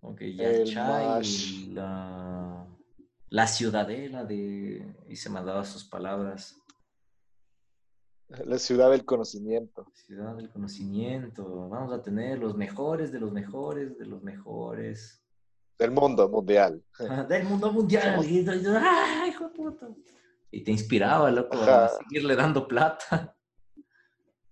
Como 0.00 0.16
que 0.16 0.30
El 0.30 0.64
Yachay, 0.64 1.66
la, 1.68 2.66
la 3.28 3.46
ciudadela 3.46 4.24
de... 4.24 4.96
Y 5.08 5.14
se 5.14 5.30
mandaba 5.30 5.64
sus 5.64 5.84
palabras. 5.84 6.60
La 8.44 8.58
ciudad 8.58 8.90
del 8.90 9.04
conocimiento. 9.04 9.86
Ciudad 9.94 10.34
del 10.36 10.50
conocimiento. 10.50 11.68
Vamos 11.68 11.92
a 11.92 12.02
tener 12.02 12.38
los 12.38 12.56
mejores 12.56 13.12
de 13.12 13.20
los 13.20 13.32
mejores 13.32 13.98
de 13.98 14.06
los 14.06 14.22
mejores. 14.22 15.22
Del 15.78 15.90
mundo 15.90 16.28
mundial. 16.28 16.82
Del 17.28 17.44
mundo 17.44 17.72
mundial. 17.72 18.24
Y, 18.24 18.40
y- 18.40 18.46
¡ay, 18.48 19.30
hijo 19.30 19.44
de 19.48 19.50
puta! 19.54 19.88
Y 20.50 20.62
te 20.62 20.70
inspiraba, 20.70 21.30
loco, 21.30 21.56
a 21.58 21.88
seguirle 21.88 22.36
dando 22.36 22.66
plata. 22.68 23.36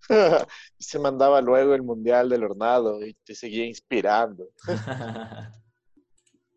y 0.78 0.82
se 0.84 0.98
mandaba 0.98 1.40
luego 1.40 1.74
el 1.74 1.82
mundial 1.82 2.28
del 2.28 2.42
hornado 2.44 3.04
y 3.04 3.14
te 3.24 3.34
seguía 3.34 3.64
inspirando. 3.66 4.48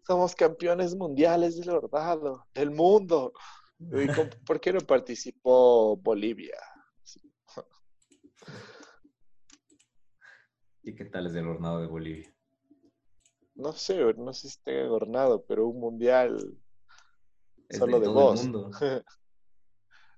Somos 0.08 0.36
campeones 0.36 0.96
mundiales 0.96 1.58
del 1.58 1.70
hornado, 1.70 2.46
del 2.54 2.72
mundo. 2.72 3.34
Y 3.78 4.08
con- 4.08 4.30
¿Por 4.46 4.62
qué 4.62 4.72
no 4.72 4.80
participó 4.80 5.98
Bolivia? 5.98 6.56
¿Y 10.86 10.94
qué 10.94 11.06
tal 11.06 11.26
es 11.26 11.34
el 11.36 11.48
hornado 11.48 11.82
de 11.82 11.88
Bolivia? 11.88 12.32
No 13.56 13.74
sé, 13.74 14.14
no 14.14 14.32
sé 14.34 14.50
si 14.50 14.60
en 14.66 14.88
hornado, 14.90 15.44
pero 15.46 15.68
un 15.68 15.80
mundial 15.80 16.56
Es 17.68 17.80
solo 17.80 18.00
de, 18.00 18.08
mundo. 18.08 18.70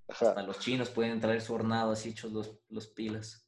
Ajá. 0.09 0.29
Hasta 0.29 0.43
los 0.43 0.59
chinos 0.59 0.89
pueden 0.89 1.19
traer 1.21 1.41
su 1.41 1.53
hornado 1.53 1.91
así 1.91 2.09
hechos 2.09 2.31
los, 2.31 2.59
los 2.69 2.87
pilas. 2.87 3.45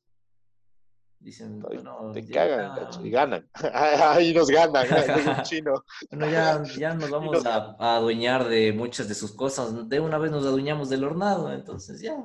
Dicen, 1.19 1.59
bueno, 1.59 2.11
Te 2.13 2.25
ya- 2.25 2.33
cagan, 2.47 2.75
cacho, 2.75 3.01
y 3.05 3.09
ganan. 3.11 3.49
Ahí 3.53 4.33
nos 4.33 4.49
ganan, 4.49 4.87
un 5.27 5.43
chino. 5.43 5.83
Bueno, 6.09 6.29
ya, 6.29 6.63
ya 6.77 6.93
nos 6.93 7.09
vamos 7.11 7.45
a, 7.45 7.75
a 7.77 7.97
adueñar 7.97 8.47
de 8.47 8.71
muchas 8.71 9.09
de 9.09 9.15
sus 9.15 9.33
cosas. 9.33 9.89
De 9.89 9.99
una 9.99 10.17
vez 10.17 10.31
nos 10.31 10.45
adueñamos 10.45 10.89
del 10.89 11.03
hornado, 11.03 11.51
entonces 11.51 11.99
ya. 12.01 12.15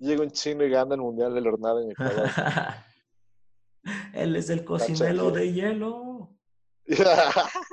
Llega 0.00 0.22
un 0.22 0.30
chino 0.30 0.64
y 0.64 0.70
gana 0.70 0.94
el 0.94 1.02
mundial 1.02 1.34
del 1.34 1.46
hornado 1.46 1.82
en 1.82 1.90
Ecuador. 1.90 2.30
Él 4.14 4.34
es 4.34 4.48
el 4.48 4.64
cocinero 4.64 5.30
de 5.30 5.52
hielo. 5.52 6.34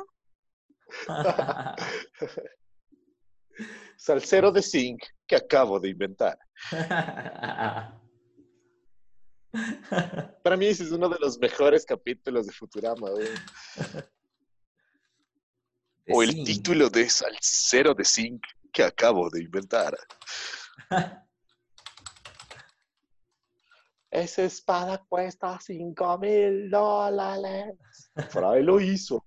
Salsero 3.98 4.52
de 4.52 4.62
zinc 4.62 5.02
que 5.26 5.38
acabo 5.38 5.80
de 5.80 5.88
inventar. 5.90 6.38
Para 10.44 10.58
mí 10.58 10.66
ese 10.68 10.84
es 10.84 10.92
uno 10.92 11.08
de 11.08 11.20
los 11.20 11.40
mejores 11.40 11.86
capítulos 11.86 12.46
de 12.46 12.52
Futurama. 12.52 13.08
O 16.10 16.24
el 16.24 16.44
título 16.44 16.90
de 16.90 17.10
Salsero 17.10 17.94
de 17.94 18.04
zinc 18.04 18.44
que 18.74 18.84
acabo 18.84 19.30
de 19.30 19.44
inventar. 19.44 19.98
Esa 24.18 24.46
espada 24.46 25.06
cuesta 25.08 25.60
cinco 25.62 26.18
mil 26.18 26.72
dólares. 26.72 27.78
Por 28.34 28.64
lo 28.64 28.82
hizo. 28.82 29.24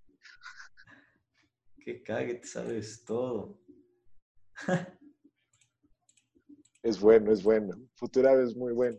Que 1.79 2.03
cague, 2.03 2.35
te 2.35 2.47
sabes 2.47 3.05
todo. 3.05 3.61
Es 6.83 6.99
bueno, 6.99 7.31
es 7.31 7.43
bueno. 7.43 7.77
Futurama 7.95 8.43
es 8.43 8.57
muy 8.57 8.73
bueno. 8.73 8.99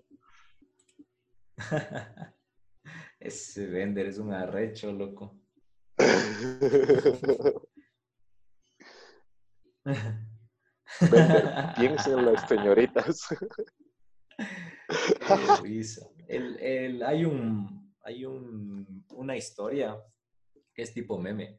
Ese 3.19 3.65
vender 3.65 4.05
es 4.05 4.19
un 4.19 4.31
arrecho, 4.31 4.91
loco. 4.91 5.35
Vender, 11.09 11.73
piensen 11.75 12.19
en 12.19 12.25
las 12.25 12.47
señoritas. 12.47 13.27
El- 16.27 16.57
el- 16.59 17.03
hay 17.03 17.25
un, 17.25 17.93
hay 18.03 18.25
un, 18.25 19.05
una 19.11 19.35
historia 19.35 19.97
que 20.73 20.81
es 20.83 20.93
tipo 20.93 21.17
meme, 21.17 21.57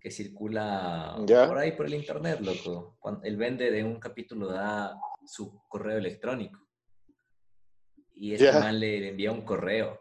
que 0.00 0.10
circula 0.10 1.16
Ya. 1.26 1.46
por 1.46 1.58
ahí 1.58 1.72
por 1.72 1.86
el 1.86 1.94
internet, 1.94 2.40
loco. 2.40 2.96
Cuando 2.98 3.22
el 3.24 3.36
vende 3.36 3.70
de 3.70 3.84
un 3.84 3.98
capítulo 4.00 4.48
da 4.48 4.98
su 5.26 5.60
correo 5.68 5.98
electrónico. 5.98 6.60
Y 8.14 8.32
este 8.32 8.46
Ya. 8.46 8.60
man 8.60 8.78
le, 8.80 9.00
le 9.00 9.08
envía 9.10 9.30
un 9.32 9.42
correo. 9.42 10.00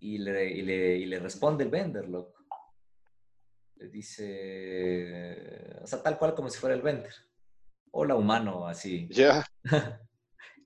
Y 0.00 0.18
le, 0.18 0.50
y 0.50 0.62
le, 0.62 0.96
y 0.96 1.06
le 1.06 1.18
responde 1.20 1.64
el 1.64 1.70
vender, 1.70 2.08
loco. 2.08 2.34
Le 3.76 3.88
dice, 3.88 5.76
o 5.82 5.86
sea, 5.86 6.02
tal 6.02 6.18
cual 6.18 6.34
como 6.34 6.48
si 6.50 6.58
fuera 6.58 6.74
el 6.74 6.82
vender. 6.82 7.12
Hola 7.92 8.14
humano, 8.16 8.66
así. 8.66 9.08
Ya. 9.10 9.46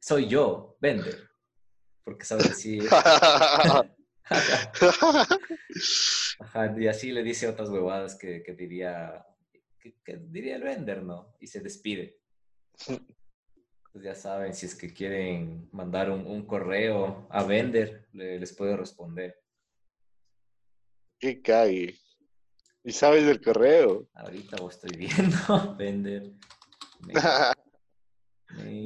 Soy 0.00 0.28
yo, 0.28 0.76
vender. 0.80 1.27
Porque 2.08 2.24
sabes 2.24 2.48
decir. 2.48 2.88
Ajá, 6.40 6.74
y 6.78 6.86
así 6.86 7.12
le 7.12 7.22
dice 7.22 7.46
otras 7.48 7.68
huevadas 7.68 8.14
que, 8.16 8.42
que 8.42 8.54
diría. 8.54 9.26
Que, 9.78 9.94
que 10.02 10.16
diría 10.16 10.56
el 10.56 10.62
vender, 10.62 11.02
¿no? 11.02 11.34
Y 11.38 11.46
se 11.48 11.60
despide. 11.60 12.18
Pues 13.92 14.02
ya 14.04 14.14
saben, 14.14 14.54
si 14.54 14.64
es 14.64 14.74
que 14.74 14.94
quieren 14.94 15.68
mandar 15.72 16.10
un, 16.10 16.26
un 16.26 16.46
correo 16.46 17.26
a 17.30 17.44
vender, 17.44 18.08
le- 18.14 18.40
les 18.40 18.54
puedo 18.56 18.74
responder. 18.78 19.38
Qué 21.18 21.42
cague. 21.42 21.94
¿Y 22.84 22.92
sabes 22.92 23.26
del 23.26 23.42
correo? 23.42 24.08
Ahorita 24.14 24.56
lo 24.56 24.70
estoy 24.70 24.96
viendo. 24.96 25.74
vender. 25.76 26.32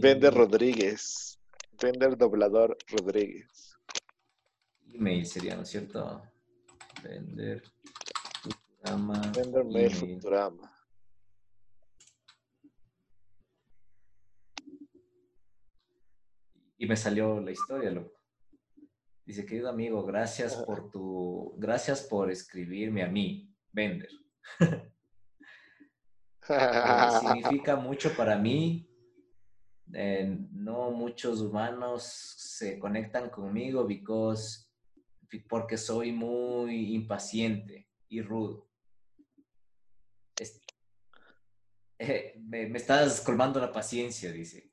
Vender 0.01 0.35
Rodríguez. 0.35 1.32
Vender 1.83 2.17
Doblador 2.17 2.79
Rodríguez. 2.87 3.77
Email 4.93 5.27
sería, 5.27 5.57
¿no 5.57 5.63
es 5.63 5.69
cierto? 5.69 6.23
Vender. 7.03 7.61
Futurama, 8.41 9.21
Vender 9.35 9.65
Mail. 9.65 9.91
Futurama. 9.93 10.73
Y 16.79 16.87
me 16.87 16.97
salió 16.97 17.41
la 17.41 17.51
historia, 17.51 17.91
loco. 17.91 18.21
Dice, 19.25 19.45
querido 19.45 19.69
amigo, 19.69 20.05
gracias 20.05 20.55
por 20.55 20.89
tu, 20.89 21.55
gracias 21.59 22.03
por 22.03 22.31
escribirme 22.31 23.03
a 23.03 23.09
mí, 23.09 23.53
Vender. 23.73 24.11
Significa 27.21 27.75
mucho 27.75 28.15
para 28.17 28.37
mí. 28.37 28.92
Eh, 29.95 30.39
no 30.53 30.91
muchos 30.91 31.41
humanos 31.41 32.03
se 32.05 32.79
conectan 32.79 33.29
conmigo 33.31 33.85
because, 33.87 34.67
porque 35.49 35.77
soy 35.77 36.13
muy 36.13 36.95
impaciente 36.95 37.89
y 38.09 38.23
rudo. 38.23 38.69
Es- 40.39 40.61
eh, 41.99 42.35
me, 42.41 42.67
me 42.67 42.79
estás 42.79 43.21
colmando 43.21 43.61
la 43.61 43.71
paciencia, 43.73 44.33
dice. 44.33 44.71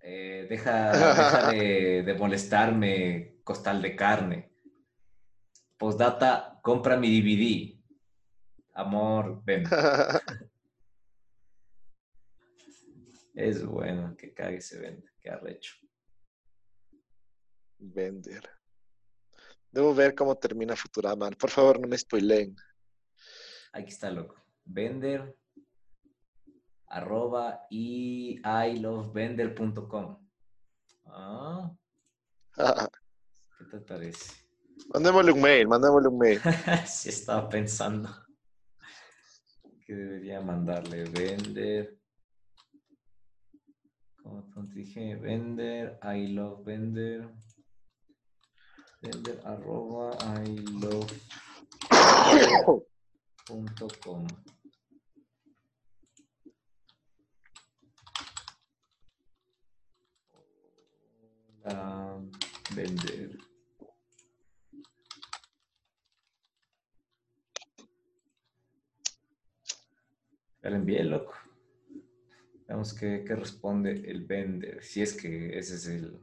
Eh, 0.00 0.46
deja 0.48 0.92
deja 0.92 1.46
de, 1.52 2.02
de 2.06 2.14
molestarme, 2.14 3.36
costal 3.44 3.82
de 3.82 3.94
carne. 3.96 4.52
Postdata, 5.76 6.58
compra 6.62 6.96
mi 6.96 7.08
DVD. 7.08 7.78
Amor, 8.74 9.42
ven. 9.44 9.64
Es 13.38 13.64
bueno, 13.64 14.16
que 14.16 14.34
cague 14.34 14.60
se 14.60 14.80
vende, 14.80 15.12
que 15.20 15.30
arrecho. 15.30 15.76
Vender. 17.78 18.50
Debo 19.70 19.94
ver 19.94 20.16
cómo 20.16 20.34
termina 20.34 20.74
Futurama. 20.74 21.30
Por 21.30 21.48
favor, 21.48 21.78
no 21.78 21.86
me 21.86 21.96
spoileen. 21.96 22.56
Aquí 23.72 23.90
está, 23.90 24.10
loco. 24.10 24.42
Vender, 24.64 25.38
arroba 26.88 27.64
y 27.70 28.40
ilovevender.com. 28.44 30.28
Ah, 31.06 31.70
¿qué 33.58 33.64
te 33.70 33.78
parece? 33.78 34.32
mandémosle 34.92 35.30
un 35.30 35.40
mail, 35.40 35.68
mandémosle 35.68 36.08
un 36.08 36.18
mail. 36.18 36.40
sí 36.88 37.10
estaba 37.10 37.48
pensando 37.48 38.10
que 39.86 39.94
debería 39.94 40.40
mandarle 40.40 41.04
vender. 41.04 41.98
¿Cómo 44.28 44.50
cómo 44.52 44.68
te 44.68 44.74
dije? 44.80 45.16
Vender, 45.16 45.98
I 46.02 46.26
love 46.28 46.62
vender. 46.62 47.30
Vender 49.00 49.40
arroba 49.42 50.10
I 50.44 50.54
love 50.82 51.10
punto 53.46 53.88
com. 54.04 54.26
Hola, 61.64 62.20
vender. 62.74 63.38
Ya 70.62 70.68
le 70.70 70.76
envié, 70.76 71.02
loco. 71.04 71.47
Veamos 72.68 72.92
qué, 72.92 73.24
qué 73.26 73.34
responde 73.34 73.90
el 73.92 74.26
vender. 74.26 74.82
Si 74.84 75.00
es 75.02 75.16
que 75.16 75.58
ese 75.58 75.76
es 75.76 75.86
el. 75.88 76.20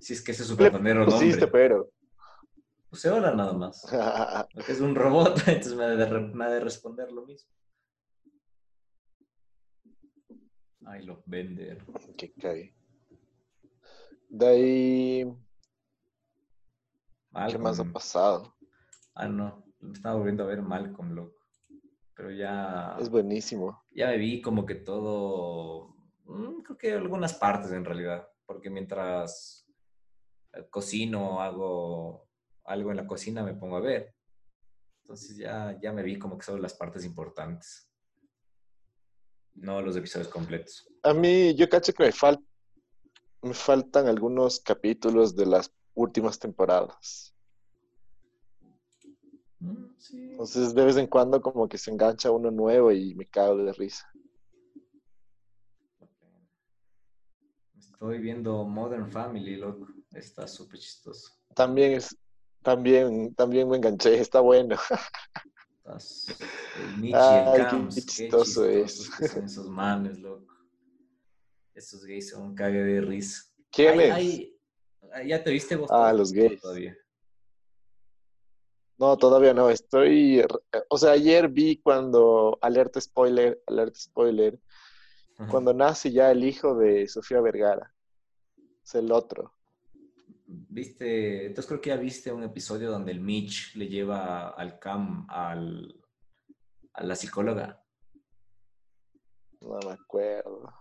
Si 0.00 0.14
es 0.14 0.22
que 0.22 0.32
ese 0.32 0.42
es 0.42 0.48
su 0.48 0.56
verdadero 0.56 1.04
nombre. 1.04 1.46
pero. 1.48 1.90
Puse 2.88 3.10
hola 3.10 3.34
nada 3.34 3.52
más. 3.52 3.82
Porque 4.54 4.72
es 4.72 4.80
un 4.80 4.94
robot, 4.94 5.36
entonces 5.46 5.74
me 5.74 5.84
ha 5.84 5.88
de, 5.88 6.06
re- 6.06 6.20
me 6.34 6.44
ha 6.46 6.50
de 6.50 6.60
responder 6.60 7.12
lo 7.12 7.26
mismo. 7.26 7.50
Ay, 10.86 11.04
lo 11.04 11.22
vender. 11.26 11.84
que 12.16 12.32
cae. 12.32 12.74
De 14.28 14.46
ahí, 14.46 15.24
¿qué 17.50 17.58
más 17.58 17.80
ha 17.80 17.84
pasado? 17.84 18.54
Ah, 19.14 19.28
no. 19.28 19.64
Me 19.80 19.92
estaba 19.92 20.16
volviendo 20.16 20.44
a 20.44 20.46
ver 20.46 20.62
Malcolm, 20.62 21.12
loco. 21.14 21.35
Pero 22.16 22.30
ya. 22.32 22.96
Es 22.98 23.10
buenísimo. 23.10 23.84
ya 23.92 24.08
me 24.08 24.16
vi 24.16 24.40
como 24.40 24.64
que 24.64 24.74
todo, 24.74 25.94
mm, 26.24 26.62
creo 26.62 26.78
que 26.78 26.92
algunas 26.92 27.34
partes 27.34 27.70
en 27.72 27.84
realidad, 27.84 28.26
porque 28.46 28.70
mientras 28.70 29.68
eh, 30.54 30.66
cocino, 30.70 31.40
hago 31.42 32.26
algo 32.64 32.90
en 32.90 32.96
la 32.96 33.06
cocina, 33.06 33.42
me 33.44 33.54
pongo 33.54 33.76
a 33.76 33.80
ver. 33.80 34.14
Entonces 35.02 35.36
ya, 35.36 35.78
ya 35.80 35.92
me 35.92 36.02
vi 36.02 36.18
como 36.18 36.36
que 36.36 36.46
solo 36.46 36.58
las 36.58 36.74
partes 36.74 37.04
importantes, 37.04 37.88
no 39.54 39.80
los 39.82 39.96
episodios 39.96 40.28
completos. 40.28 40.88
A 41.02 41.12
mí, 41.12 41.54
yo 41.54 41.68
cacho 41.68 41.92
que 41.92 42.04
me 42.04 42.12
falta, 42.12 42.42
me 43.42 43.54
faltan 43.54 44.08
algunos 44.08 44.58
capítulos 44.60 45.36
de 45.36 45.46
las 45.46 45.70
últimas 45.94 46.38
temporadas. 46.38 47.35
Mm, 49.58 49.86
sí. 49.98 50.30
Entonces, 50.30 50.74
de 50.74 50.84
vez 50.84 50.96
en 50.96 51.06
cuando, 51.06 51.40
como 51.40 51.68
que 51.68 51.78
se 51.78 51.90
engancha 51.90 52.30
uno 52.30 52.50
nuevo 52.50 52.92
y 52.92 53.14
me 53.14 53.26
cago 53.26 53.56
de 53.56 53.72
risa. 53.72 54.06
Estoy 57.78 58.18
viendo 58.18 58.64
Modern 58.64 59.10
Family, 59.10 59.56
loco. 59.56 59.88
Está 60.12 60.46
súper 60.46 60.78
chistoso. 60.78 61.32
También 61.54 61.92
es, 61.92 62.14
también, 62.62 63.34
también 63.34 63.68
me 63.68 63.76
enganché, 63.76 64.20
está 64.20 64.40
bueno. 64.40 64.76
El 65.86 67.14
Ay, 67.14 67.44
el 67.54 67.66
qué 67.66 67.66
Cams. 67.66 67.94
Qué 67.94 68.02
chistoso 68.02 68.64
es. 68.66 69.10
son 69.30 69.44
esos 69.44 69.68
manes, 69.68 70.18
loco. 70.18 70.52
Esos 71.74 72.04
gays 72.04 72.30
son 72.30 72.42
un 72.42 72.54
cague 72.54 72.82
de 72.82 73.00
risa. 73.00 73.44
¿Quién 73.70 74.00
Ay, 74.00 74.52
es? 75.02 75.12
ay, 75.12 75.28
¿Ya 75.28 75.42
te 75.42 75.50
viste 75.50 75.76
vos? 75.76 75.90
Ah, 75.90 76.12
los 76.12 76.32
gays. 76.32 76.60
Todavía. 76.60 76.96
No, 78.98 79.16
todavía 79.18 79.52
no, 79.52 79.68
estoy, 79.68 80.42
o 80.88 80.96
sea, 80.98 81.12
ayer 81.12 81.48
vi 81.48 81.76
cuando, 81.82 82.58
alerta 82.62 83.00
spoiler, 83.00 83.62
alerta 83.66 83.98
spoiler, 83.98 84.58
cuando 85.50 85.74
nace 85.74 86.10
ya 86.10 86.30
el 86.30 86.42
hijo 86.44 86.74
de 86.74 87.06
Sofía 87.06 87.42
Vergara. 87.42 87.92
Es 88.82 88.94
el 88.94 89.12
otro. 89.12 89.52
Viste, 90.46 91.46
entonces 91.46 91.68
creo 91.68 91.80
que 91.80 91.90
ya 91.90 91.96
viste 91.96 92.32
un 92.32 92.44
episodio 92.44 92.90
donde 92.90 93.12
el 93.12 93.20
Mitch 93.20 93.74
le 93.74 93.88
lleva 93.88 94.48
al 94.50 94.78
Cam 94.78 95.26
al, 95.28 95.94
a 96.94 97.04
la 97.04 97.14
psicóloga. 97.16 97.82
No 99.60 99.78
me 99.86 99.92
acuerdo. 99.92 100.72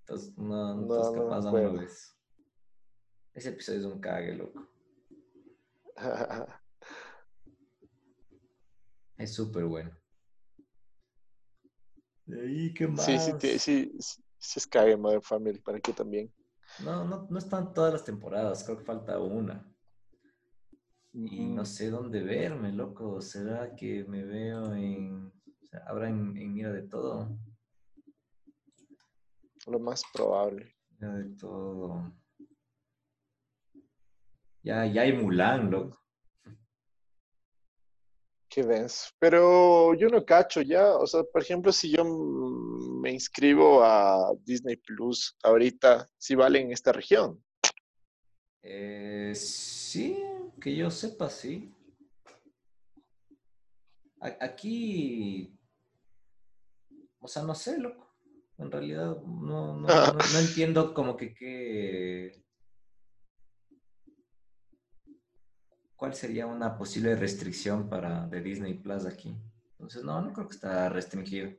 Entonces, 0.00 0.36
no, 0.38 0.74
No, 0.74 0.86
no 0.86 1.12
me 1.12 1.18
capaz 1.24 1.46
acuerdo. 1.48 1.72
lo 1.72 1.80
ves. 1.80 2.14
Ese 3.34 3.48
episodio 3.48 3.80
es 3.80 3.84
un 3.86 4.00
cague, 4.00 4.34
loco. 4.34 4.68
Es 9.16 9.34
súper 9.34 9.64
bueno. 9.64 9.90
De 12.24 12.40
ahí, 12.40 12.74
¿qué 12.74 12.86
más? 12.86 13.04
Sí, 13.04 13.18
sí, 13.18 13.58
sí, 13.58 13.58
sí, 13.58 14.22
sí 14.38 14.58
es 14.58 14.66
cague 14.66 14.96
Modern 14.96 15.22
Family, 15.22 15.58
para 15.60 15.80
qué 15.80 15.92
también. 15.92 16.32
No, 16.84 17.04
no, 17.04 17.26
no 17.28 17.38
están 17.38 17.72
todas 17.72 17.92
las 17.92 18.04
temporadas, 18.04 18.62
creo 18.62 18.78
que 18.78 18.84
falta 18.84 19.18
una. 19.18 19.64
Y 21.12 21.46
no 21.46 21.64
sé 21.64 21.90
dónde 21.90 22.22
verme, 22.22 22.70
loco. 22.72 23.20
¿Será 23.20 23.74
que 23.74 24.04
me 24.04 24.24
veo 24.24 24.72
en... 24.74 25.32
o 25.62 25.66
sea, 25.66 25.82
habrá 25.86 26.08
en, 26.08 26.36
en 26.36 26.54
Mira 26.54 26.70
de 26.70 26.82
Todo? 26.82 27.36
Lo 29.66 29.80
más 29.80 30.02
probable. 30.12 30.76
Mira 30.90 31.14
de 31.14 31.30
Todo. 31.36 32.12
Ya, 34.68 34.84
ya 34.84 35.00
hay 35.00 35.14
Mulan, 35.14 35.70
loco. 35.70 35.98
Qué 38.50 38.62
denso. 38.62 39.08
Pero 39.18 39.94
yo 39.94 40.10
no 40.10 40.26
cacho 40.26 40.60
ya. 40.60 40.94
O 40.94 41.06
sea, 41.06 41.22
por 41.22 41.40
ejemplo, 41.40 41.72
si 41.72 41.90
yo 41.90 42.04
me 42.04 43.10
inscribo 43.10 43.82
a 43.82 44.34
Disney 44.44 44.76
Plus 44.76 45.34
ahorita, 45.42 46.06
si 46.18 46.34
vale 46.34 46.60
en 46.60 46.72
esta 46.72 46.92
región. 46.92 47.42
Eh, 48.60 49.32
sí, 49.34 50.22
que 50.60 50.76
yo 50.76 50.90
sepa, 50.90 51.30
sí. 51.30 51.74
A- 54.20 54.36
Aquí, 54.44 55.58
o 57.20 57.26
sea, 57.28 57.42
no 57.42 57.54
sé, 57.54 57.78
loco. 57.78 58.06
En 58.58 58.70
realidad, 58.70 59.16
no, 59.22 59.78
no, 59.78 59.86
no, 59.86 60.12
no 60.12 60.18
entiendo 60.38 60.92
como 60.92 61.16
que 61.16 61.32
qué... 61.32 62.47
¿Cuál 65.98 66.14
sería 66.14 66.46
una 66.46 66.78
posible 66.78 67.16
restricción 67.16 67.88
para 67.88 68.24
de 68.28 68.40
Disney 68.40 68.74
Plus 68.74 69.04
aquí? 69.04 69.34
Entonces, 69.72 70.04
no, 70.04 70.22
no 70.22 70.32
creo 70.32 70.46
que 70.46 70.54
está 70.54 70.88
restringido. 70.88 71.50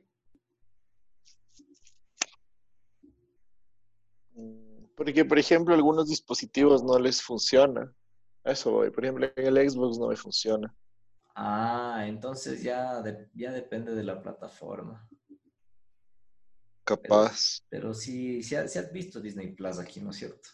Mm, 4.32 4.84
Porque, 4.96 5.26
por 5.26 5.38
ejemplo, 5.38 5.74
algunos 5.74 6.08
dispositivos 6.08 6.82
no 6.82 6.98
les 6.98 7.20
funciona. 7.22 7.92
Eso 8.42 8.70
voy. 8.72 8.90
Por 8.90 9.04
ejemplo, 9.04 9.30
en 9.36 9.46
el 9.58 9.70
Xbox 9.70 9.98
no 9.98 10.08
me 10.08 10.16
funciona. 10.16 10.74
Ah, 11.34 12.04
entonces 12.06 12.62
ya, 12.62 13.02
de- 13.02 13.28
ya 13.34 13.52
depende 13.52 13.94
de 13.94 14.04
la 14.04 14.22
plataforma. 14.22 15.06
Capaz. 16.84 17.60
Pero 17.68 17.92
sí, 17.92 18.42
sí, 18.42 18.56
sí 18.66 18.78
has 18.78 18.90
visto 18.90 19.20
Disney 19.20 19.52
Plus 19.54 19.78
aquí, 19.78 20.00
¿no 20.00 20.10
es 20.10 20.16
cierto? 20.16 20.48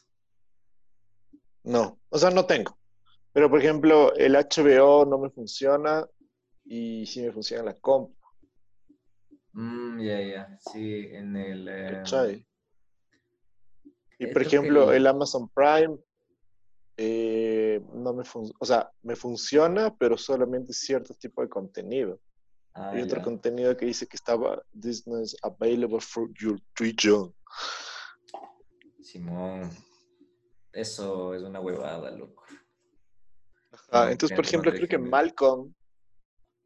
No. 1.63 2.01
O 2.09 2.19
sea, 2.19 2.31
no 2.31 2.47
tengo. 2.47 2.76
Pero, 3.37 3.51
por 3.51 3.61
ejemplo, 3.61 4.15
el 4.15 4.35
HBO 4.35 5.05
no 5.05 5.19
me 5.19 5.29
funciona 5.29 6.09
y 6.65 7.05
sí 7.05 7.21
me 7.21 7.31
funciona 7.33 7.65
la 7.65 7.75
comp. 7.75 8.11
Mm, 9.53 10.01
ya, 10.01 10.21
ya, 10.23 10.59
sí, 10.73 11.09
en 11.13 11.37
el... 11.37 11.69
eh. 11.69 12.47
Y 14.19 14.27
por 14.29 14.41
ejemplo, 14.41 14.89
que- 14.89 14.97
el 14.97 15.07
Amazon 15.07 15.51
Prime 15.51 15.99
eh, 16.97 17.79
no 17.93 18.15
me 18.15 18.25
funciona, 18.25 18.57
o 18.59 18.65
sea, 18.65 18.91
me 19.03 19.15
funciona, 19.15 19.95
pero 19.95 20.17
solamente 20.17 20.73
cierto 20.73 21.13
tipo 21.13 21.43
de 21.43 21.51
contenido. 21.51 22.19
ah, 22.73 22.89
Hay 22.89 23.03
otro 23.03 23.21
contenido 23.21 23.77
que 23.77 23.85
dice 23.85 24.07
que 24.07 24.17
estaba 24.17 24.63
Disney 24.73 25.23
is 25.25 25.37
available 25.43 26.01
for 26.01 26.31
your 26.41 26.59
region. 26.77 27.35
Simón, 29.03 29.69
eso 30.73 31.35
es 31.35 31.43
una 31.43 31.61
huevada, 31.61 32.11
loco. 32.13 32.43
Ah, 33.91 34.07
No, 34.07 34.11
entonces, 34.11 34.37
por 34.37 34.45
ejemplo, 34.45 34.73
creo 34.73 34.89
que. 34.89 34.99
Malcolm, 34.99 35.73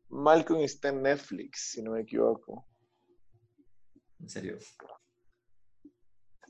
Malcolm 0.08 0.60
está 0.62 0.88
en 0.88 1.02
Netflix, 1.02 1.70
si 1.72 1.82
no 1.82 1.92
me 1.92 2.00
equivoco. 2.00 2.66
En 4.18 4.28
serio. 4.28 4.58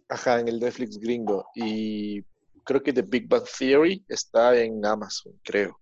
Ajá, 0.09 0.41
en 0.41 0.49
el 0.49 0.59
Netflix 0.59 0.99
gringo. 0.99 1.47
Y 1.55 2.23
creo 2.65 2.83
que 2.83 2.93
The 2.93 3.03
Big 3.03 3.29
Bang 3.29 3.45
Theory 3.59 4.05
está 4.09 4.57
en 4.59 4.85
Amazon, 4.85 5.39
creo. 5.43 5.79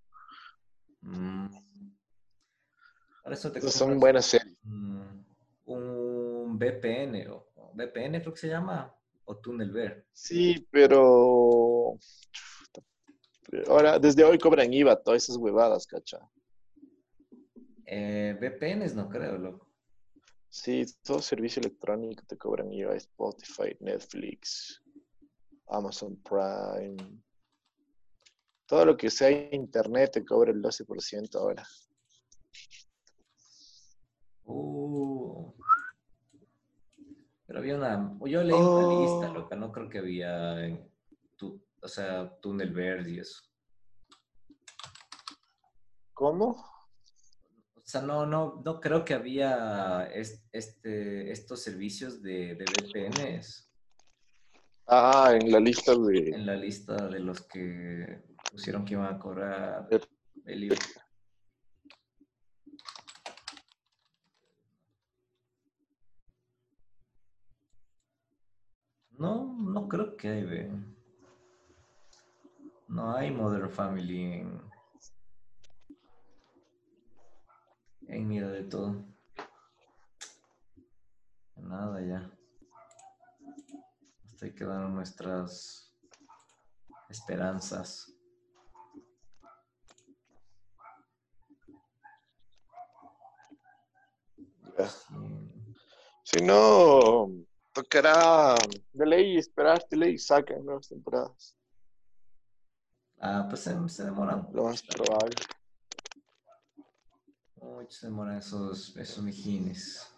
Mm. 1.00 1.48
Para 3.22 3.34
eso 3.34 3.52
te 3.52 3.60
son 3.70 3.98
buenas 4.00 4.26
series. 4.26 4.56
un, 4.64 5.26
un 5.66 6.58
VPN, 6.58 7.28
o, 7.28 7.50
o 7.54 7.72
VPN 7.74 8.20
creo 8.20 8.32
que 8.32 8.40
se 8.40 8.48
llama, 8.48 8.94
o 9.24 9.36
Tunnel 9.36 9.70
Ver. 9.70 10.06
Sí, 10.12 10.66
pero 10.70 11.98
ahora, 13.68 13.98
desde 13.98 14.24
hoy 14.24 14.38
cobran 14.38 14.72
IVA 14.72 15.02
todas 15.02 15.24
esas 15.24 15.36
huevadas, 15.36 15.86
cacha. 15.86 16.18
Eh, 17.86 18.36
VPNs 18.40 18.94
no 18.94 19.08
creo, 19.08 19.38
loco. 19.38 19.66
Sí, 20.50 20.84
todo 21.02 21.20
servicio 21.20 21.60
electrónico 21.60 22.22
te 22.26 22.36
cobran 22.36 22.72
IVA, 22.72 22.96
Spotify, 22.96 23.76
Netflix, 23.80 24.82
Amazon 25.68 26.16
Prime. 26.22 26.96
Todo 28.66 28.84
lo 28.84 28.96
que 28.96 29.08
sea 29.10 29.30
internet 29.54 30.12
te 30.12 30.24
cobra 30.24 30.50
el 30.50 30.60
12% 30.62 31.34
ahora. 31.38 31.64
Uh. 34.44 35.52
Pero 37.46 37.58
había 37.60 37.76
una. 37.76 38.18
Yo 38.26 38.42
leí 38.42 38.56
Oh. 38.58 38.76
una 38.78 39.00
lista, 39.00 39.28
loca. 39.32 39.56
No 39.56 39.72
creo 39.72 39.88
que 39.88 39.98
había. 39.98 40.66
en 40.66 40.90
tu, 41.36 41.62
o 41.82 41.88
sea, 41.88 42.38
Tunnel 42.40 42.72
Verde 42.72 43.10
y 43.12 43.18
eso. 43.20 43.40
¿Cómo? 46.12 46.48
O 47.76 47.82
sea, 47.90 48.02
no, 48.02 48.26
no, 48.26 48.60
no 48.64 48.80
creo 48.80 49.04
que 49.04 49.14
había 49.14 50.04
es- 50.12 50.44
este, 50.52 51.30
estos 51.32 51.62
servicios 51.62 52.20
de, 52.22 52.54
de 52.54 52.64
VPNs 52.64 53.64
Ah, 54.86 55.32
en 55.38 55.50
la 55.52 55.60
lista 55.60 55.92
de... 55.94 56.30
en 56.30 56.46
la 56.46 56.56
lista 56.56 57.08
de 57.08 57.20
los 57.20 57.42
que 57.42 58.22
pusieron 58.50 58.84
que 58.84 58.94
iban 58.94 59.14
a 59.14 59.18
cobrar 59.18 59.86
Yep. 59.90 60.02
el 60.46 60.64
IVA. 60.64 60.76
No, 69.18 69.56
no 69.58 69.88
creo 69.88 70.16
que 70.16 70.28
hay. 70.28 70.70
No 72.88 73.14
hay 73.14 73.30
Modern 73.30 73.70
Family 73.70 74.32
en, 74.32 74.62
en 78.08 78.26
Mira 78.26 78.48
de 78.48 78.64
todo. 78.64 79.04
Nada 81.56 82.00
ya. 82.00 82.30
Hasta 84.24 84.46
ahí 84.46 84.54
quedaron 84.54 84.94
nuestras 84.94 85.94
esperanzas. 87.10 88.14
Si 96.24 96.40
no, 96.42 97.28
tocará 97.74 98.54
de 98.92 99.06
ley 99.06 99.36
esperar, 99.36 99.84
de 99.90 99.96
ley 99.96 100.18
saquen 100.18 100.64
nuevas 100.64 100.88
temporadas. 100.88 101.57
Ah, 103.20 103.46
pues 103.48 103.62
se, 103.62 103.88
se 103.88 104.04
demoran. 104.04 104.46
Lo 104.52 104.64
más 104.64 104.82
probable. 104.82 105.34
Mucho 107.56 107.90
se 107.90 108.06
demoran 108.06 108.36
esos, 108.36 108.96
esos 108.96 109.22
mijines. 109.24 110.14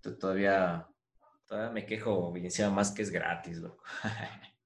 T- 0.00 0.10
Todavía, 0.12 0.86
todavía 1.46 1.72
me 1.72 1.86
quejo 1.86 2.36
y 2.36 2.44
encima 2.44 2.70
más 2.70 2.90
que 2.90 3.02
es 3.02 3.10
gratis, 3.10 3.58
loco. 3.58 3.82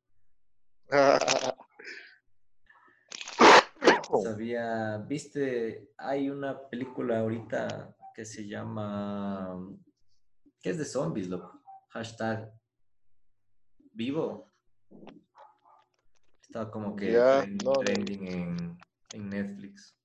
Sabía, 4.22 4.98
viste, 4.98 5.92
hay 5.96 6.30
una 6.30 6.68
película 6.68 7.20
ahorita 7.20 7.94
que 8.14 8.24
se 8.24 8.46
llama, 8.46 9.56
que 10.60 10.70
es 10.70 10.78
de 10.78 10.84
zombies, 10.84 11.28
loco. 11.28 11.62
Hashtag 11.90 12.52
vivo. 13.92 14.50
Estaba 16.42 16.70
como 16.70 16.96
que 16.96 17.12
no, 17.12 17.46
no. 17.64 17.72
trending 17.80 18.26
en, 18.26 18.78
en 19.12 19.28
Netflix. 19.28 19.96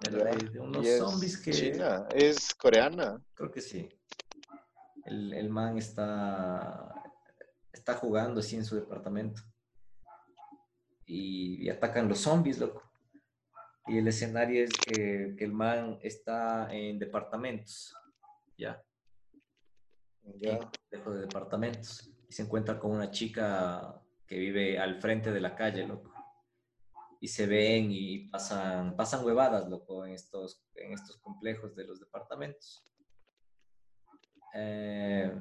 De, 0.00 0.58
unos 0.58 0.86
zombies 0.96 1.36
que 1.36 1.50
China, 1.52 2.08
es 2.14 2.54
coreana. 2.54 3.22
creo 3.34 3.50
que 3.50 3.60
sí. 3.60 3.86
El, 5.04 5.34
el 5.34 5.50
man 5.50 5.76
está, 5.76 6.94
está 7.70 7.94
jugando 7.94 8.40
así 8.40 8.56
en 8.56 8.64
su 8.64 8.76
departamento. 8.76 9.42
Y, 11.04 11.64
y 11.66 11.68
atacan 11.68 12.08
los 12.08 12.20
zombies, 12.20 12.58
loco. 12.58 12.82
Y 13.86 13.98
el 13.98 14.08
escenario 14.08 14.64
es 14.64 14.70
que, 14.70 15.34
que 15.36 15.44
el 15.44 15.52
man 15.52 15.98
está 16.00 16.72
en 16.72 16.98
departamentos, 16.98 17.94
ya, 18.56 18.82
Ya. 20.38 20.58
complejo 20.60 21.10
de 21.12 21.20
departamentos. 21.22 22.09
Y 22.30 22.32
se 22.32 22.42
encuentra 22.42 22.78
con 22.78 22.92
una 22.92 23.10
chica 23.10 24.00
que 24.24 24.38
vive 24.38 24.78
al 24.78 25.00
frente 25.00 25.32
de 25.32 25.40
la 25.40 25.56
calle, 25.56 25.84
loco. 25.84 26.14
Y 27.20 27.26
se 27.26 27.44
ven 27.44 27.90
y 27.90 28.28
pasan, 28.28 28.94
pasan 28.94 29.24
huevadas, 29.24 29.68
loco, 29.68 30.06
en 30.06 30.12
estos, 30.12 30.62
en 30.76 30.92
estos 30.92 31.18
complejos 31.18 31.74
de 31.74 31.88
los 31.88 31.98
departamentos. 31.98 32.86
Eh, 34.54 35.32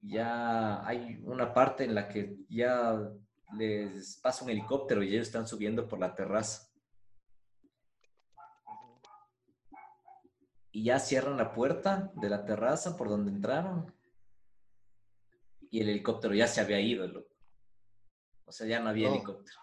ya 0.00 0.86
hay 0.86 1.20
una 1.24 1.52
parte 1.52 1.82
en 1.82 1.96
la 1.96 2.06
que 2.06 2.36
ya 2.48 3.10
les 3.58 4.20
pasa 4.22 4.44
un 4.44 4.50
helicóptero 4.50 5.02
y 5.02 5.08
ellos 5.08 5.26
están 5.26 5.48
subiendo 5.48 5.88
por 5.88 5.98
la 5.98 6.14
terraza. 6.14 6.70
Y 10.70 10.84
ya 10.84 11.00
cierran 11.00 11.36
la 11.36 11.52
puerta 11.52 12.12
de 12.14 12.30
la 12.30 12.44
terraza 12.44 12.96
por 12.96 13.08
donde 13.08 13.32
entraron. 13.32 13.95
Y 15.70 15.80
el 15.80 15.88
helicóptero 15.90 16.34
ya 16.34 16.46
se 16.46 16.60
había 16.60 16.80
ido, 16.80 17.06
loco. 17.06 17.34
O 18.44 18.52
sea, 18.52 18.66
ya 18.66 18.80
no 18.80 18.90
había 18.90 19.08
No. 19.08 19.14
helicóptero. 19.16 19.58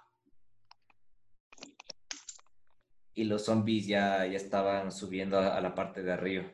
Y 3.15 3.25
los 3.25 3.45
zombies 3.45 3.85
ya, 3.87 4.25
ya 4.25 4.37
estaban 4.37 4.91
subiendo 4.91 5.37
a, 5.37 5.55
a 5.55 5.61
la 5.61 5.75
parte 5.75 6.01
de 6.01 6.11
arriba. 6.11 6.51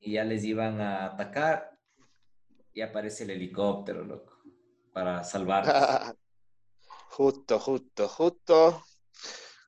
Y 0.00 0.12
ya 0.14 0.24
les 0.24 0.44
iban 0.44 0.80
a 0.80 1.06
atacar. 1.06 1.78
Y 2.72 2.80
aparece 2.80 3.24
el 3.24 3.30
helicóptero, 3.30 4.02
loco. 4.04 4.38
Para 4.92 5.22
salvarlos. 5.24 5.74
justo, 7.10 7.58
justo, 7.60 8.08
justo. 8.08 8.84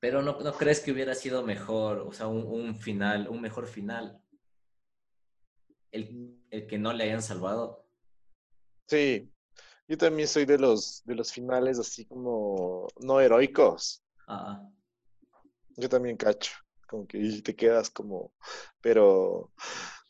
Pero 0.00 0.22
no, 0.22 0.38
¿no 0.40 0.52
crees 0.54 0.80
que 0.80 0.92
hubiera 0.92 1.14
sido 1.14 1.42
mejor, 1.42 1.98
o 2.00 2.12
sea, 2.12 2.26
un, 2.26 2.44
un 2.46 2.76
final, 2.76 3.28
un 3.28 3.40
mejor 3.40 3.66
final? 3.66 4.20
El, 5.90 6.42
el 6.50 6.66
que 6.66 6.78
no 6.78 6.92
le 6.92 7.04
hayan 7.04 7.22
salvado. 7.22 7.85
Sí, 8.86 9.30
yo 9.88 9.98
también 9.98 10.28
soy 10.28 10.44
de 10.44 10.58
los 10.58 11.02
de 11.04 11.14
los 11.14 11.32
finales 11.32 11.78
así 11.78 12.06
como 12.06 12.88
no 13.00 13.20
heroicos. 13.20 14.02
Ah, 14.28 14.62
Yo 15.76 15.88
también 15.88 16.16
cacho, 16.16 16.52
como 16.88 17.06
que 17.06 17.40
te 17.42 17.54
quedas 17.54 17.90
como, 17.90 18.32
pero 18.80 19.52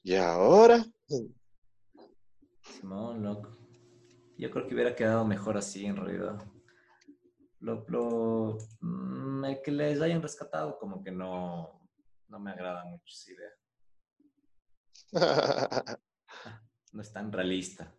¿y 0.03 0.15
ahora? 0.15 0.85
Simón, 2.63 3.23
loco. 3.23 3.57
Yo 4.39 4.51
creo 4.51 4.67
que 4.69 4.75
hubiera 4.75 4.95
quedado 4.95 5.25
mejor 5.25 5.57
así, 5.57 5.87
en 5.87 5.97
realidad. 5.97 6.39
Lo, 7.61 7.85
lo- 7.89 8.59
mm, 8.81 9.45
el 9.45 9.63
que 9.63 9.71
les 9.73 10.01
hayan 10.01 10.23
rescatado, 10.23 10.79
como 10.79 11.03
que 11.03 11.11
no, 11.11 11.89
no 12.29 12.39
me 12.39 12.51
agrada 12.51 12.85
mucho 12.85 13.05
esa 13.15 13.33
idea. 13.33 13.51
No 16.93 17.03
es 17.03 17.13
tan 17.13 17.31
realista. 17.33 17.95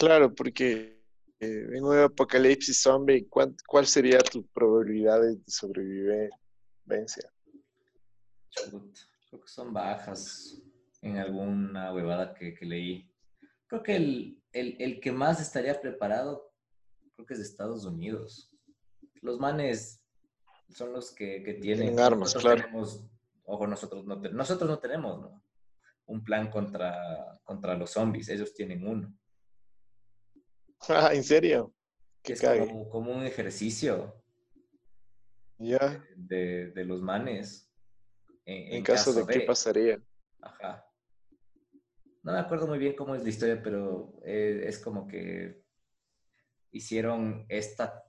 Claro, 0.00 0.34
porque 0.34 0.98
eh, 1.40 1.66
en 1.74 1.84
un 1.84 1.98
apocalipsis 1.98 2.80
zombie, 2.80 3.28
¿cuán- 3.28 3.54
¿cuál 3.66 3.86
sería 3.86 4.18
tu 4.20 4.46
probabilidad 4.46 5.20
de 5.20 5.38
sobrevivencia? 5.46 7.30
Creo 8.54 9.40
que 9.42 9.46
son 9.48 9.74
bajas 9.74 10.58
en 11.02 11.18
alguna 11.18 11.92
huevada 11.92 12.32
que, 12.32 12.54
que 12.54 12.64
leí. 12.64 13.10
Creo 13.66 13.82
que 13.82 13.96
el, 13.96 14.42
el- 14.52 14.76
el 14.80 15.00
que 15.00 15.12
más 15.12 15.38
estaría 15.38 15.78
preparado, 15.78 16.50
creo 17.14 17.26
que 17.26 17.34
es 17.34 17.40
de 17.40 17.44
Estados 17.46 17.84
Unidos. 17.84 18.50
Los 19.20 19.38
manes 19.38 20.02
son 20.70 20.92
los 20.94 21.12
que, 21.12 21.42
que 21.42 21.54
tienen, 21.54 21.88
Tienen 21.88 22.00
armas, 22.00 22.34
nosotros 22.34 22.42
claro. 22.42 22.62
tenemos- 22.62 23.04
ojo, 23.44 23.66
nosotros 23.66 24.06
no, 24.06 24.16
nosotros 24.16 24.70
no 24.70 24.78
tenemos 24.78 25.20
¿no? 25.20 25.44
un 26.06 26.24
plan 26.24 26.50
contra, 26.50 27.38
contra 27.44 27.74
los 27.76 27.90
zombies, 27.90 28.30
ellos 28.30 28.54
tienen 28.54 28.86
uno. 28.86 29.14
Ah, 30.88 31.10
¿En 31.14 31.24
serio? 31.24 31.74
Que 32.22 32.34
es 32.34 32.42
como, 32.42 32.88
como 32.88 33.12
un 33.12 33.24
ejercicio 33.24 34.22
Ya, 35.58 36.02
de, 36.16 36.70
de 36.70 36.84
los 36.84 37.00
manes. 37.02 37.70
En, 38.44 38.76
en 38.76 38.82
caso 38.82 39.12
de 39.12 39.26
qué 39.26 39.40
pasaría. 39.40 40.02
Ajá. 40.40 40.86
No 42.22 42.32
me 42.32 42.38
acuerdo 42.38 42.66
muy 42.66 42.78
bien 42.78 42.94
cómo 42.94 43.14
es 43.14 43.22
la 43.22 43.28
historia, 43.30 43.62
pero 43.62 44.12
eh, 44.24 44.64
es 44.66 44.78
como 44.78 45.06
que 45.06 45.62
hicieron 46.72 47.46
esta 47.48 48.04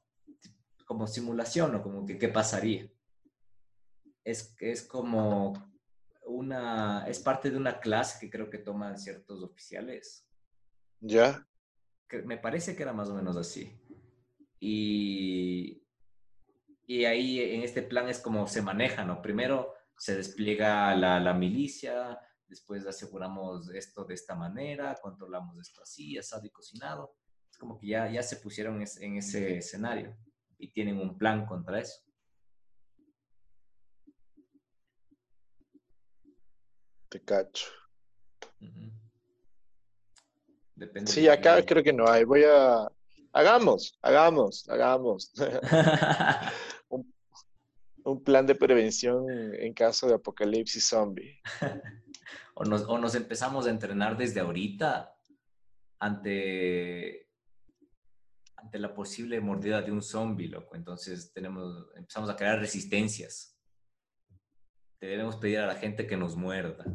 como 0.85 1.07
simulación 1.07 1.75
o 1.75 1.81
como 1.81 2.05
que 2.05 2.17
qué 2.17 2.27
pasaría. 2.27 2.91
Es, 4.23 4.53
es 4.59 4.83
como 4.83 5.53
una, 6.25 7.05
es 7.07 7.19
parte 7.19 7.49
de 7.49 7.57
una 7.57 7.79
clase 7.79 8.19
que 8.19 8.29
creo 8.29 8.49
que 8.49 8.57
toman 8.59 8.97
ciertos 8.97 9.41
oficiales 9.41 10.27
Ya, 10.99 11.47
me 12.19 12.37
parece 12.37 12.75
que 12.75 12.83
era 12.83 12.93
más 12.93 13.09
o 13.09 13.15
menos 13.15 13.37
así. 13.37 13.79
Y, 14.59 15.83
y 16.85 17.05
ahí 17.05 17.39
en 17.39 17.61
este 17.63 17.81
plan 17.81 18.09
es 18.09 18.19
como 18.19 18.47
se 18.47 18.61
maneja, 18.61 19.03
¿no? 19.03 19.21
Primero 19.21 19.73
se 19.97 20.15
despliega 20.15 20.95
la, 20.95 21.19
la 21.19 21.33
milicia, 21.33 22.19
después 22.47 22.85
aseguramos 22.85 23.69
esto 23.73 24.03
de 24.05 24.13
esta 24.13 24.35
manera, 24.35 24.97
controlamos 25.01 25.57
esto 25.59 25.81
así, 25.81 26.17
asado 26.17 26.45
y 26.45 26.49
cocinado. 26.49 27.15
Es 27.49 27.57
como 27.57 27.77
que 27.77 27.87
ya, 27.87 28.09
ya 28.11 28.23
se 28.23 28.37
pusieron 28.37 28.81
en 28.81 29.17
ese 29.17 29.57
escenario 29.57 30.15
y 30.57 30.71
tienen 30.71 30.97
un 30.99 31.17
plan 31.17 31.45
contra 31.45 31.79
eso. 31.79 32.01
te 37.11 37.19
cacho. 37.19 37.67
Ujú. 38.61 39.00
Depende 40.81 41.11
Sí, 41.11 41.21
de 41.21 41.31
acá 41.31 41.63
creo 41.63 41.83
que 41.83 41.93
no 41.93 42.09
hay. 42.09 42.23
Voy 42.23 42.43
a... 42.43 42.91
Hagamos, 43.33 43.99
hagamos, 44.01 44.67
hagamos. 44.67 45.31
Un 48.03 48.23
plan 48.23 48.47
de 48.47 48.55
prevención 48.55 49.29
en 49.29 49.75
caso 49.75 50.07
de 50.07 50.15
apocalipsis 50.15 50.87
zombie. 50.87 51.39
o, 52.55 52.65
nos, 52.65 52.81
o 52.81 52.97
nos 52.97 53.13
empezamos 53.13 53.67
a 53.67 53.69
entrenar 53.69 54.17
desde 54.17 54.39
ahorita 54.39 55.15
ante, 55.99 57.29
ante 58.55 58.79
la 58.79 58.95
posible 58.95 59.39
mordida 59.39 59.83
de 59.83 59.91
un 59.91 60.01
zombie, 60.01 60.47
loco. 60.47 60.75
Entonces 60.75 61.31
tenemos, 61.31 61.89
empezamos 61.95 62.27
a 62.27 62.35
crear 62.35 62.57
resistencias. 62.57 63.55
Debemos 64.99 65.35
pedir 65.35 65.59
a 65.59 65.67
la 65.67 65.75
gente 65.75 66.07
que 66.07 66.17
nos 66.17 66.35
muerda. 66.35 66.85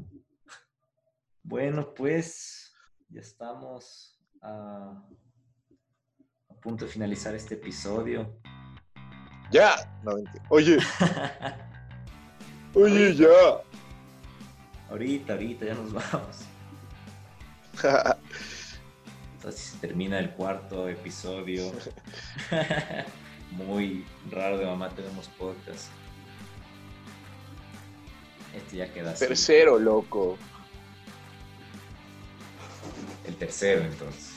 Bueno, 1.45 1.95
pues 1.95 2.66
ya 3.09 3.21
estamos 3.21 4.19
a, 4.43 5.03
a 6.49 6.55
punto 6.61 6.85
de 6.85 6.91
finalizar 6.91 7.35
este 7.35 7.55
episodio. 7.55 8.39
Ya. 9.51 9.77
No. 10.03 10.13
Oye, 10.49 10.79
oye, 12.75 13.15
ya. 13.15 13.27
ahorita, 14.91 15.35
ahorita 15.35 15.67
ya 15.67 15.75
nos 15.75 15.93
vamos. 15.93 16.45
Así 19.47 19.71
se 19.71 19.79
termina 19.79 20.19
el 20.19 20.31
cuarto 20.31 20.89
episodio. 20.89 21.71
Muy 23.53 24.05
raro 24.31 24.59
de 24.59 24.67
mamá 24.67 24.91
tenemos 24.91 25.29
podcast. 25.29 25.89
Este 28.53 28.79
ya 28.79 28.93
queda 28.93 29.13
así. 29.13 29.27
Tercero, 29.27 29.79
loco. 29.79 30.37
El 33.37 33.41
tercero, 33.41 33.83
entonces. 33.83 34.33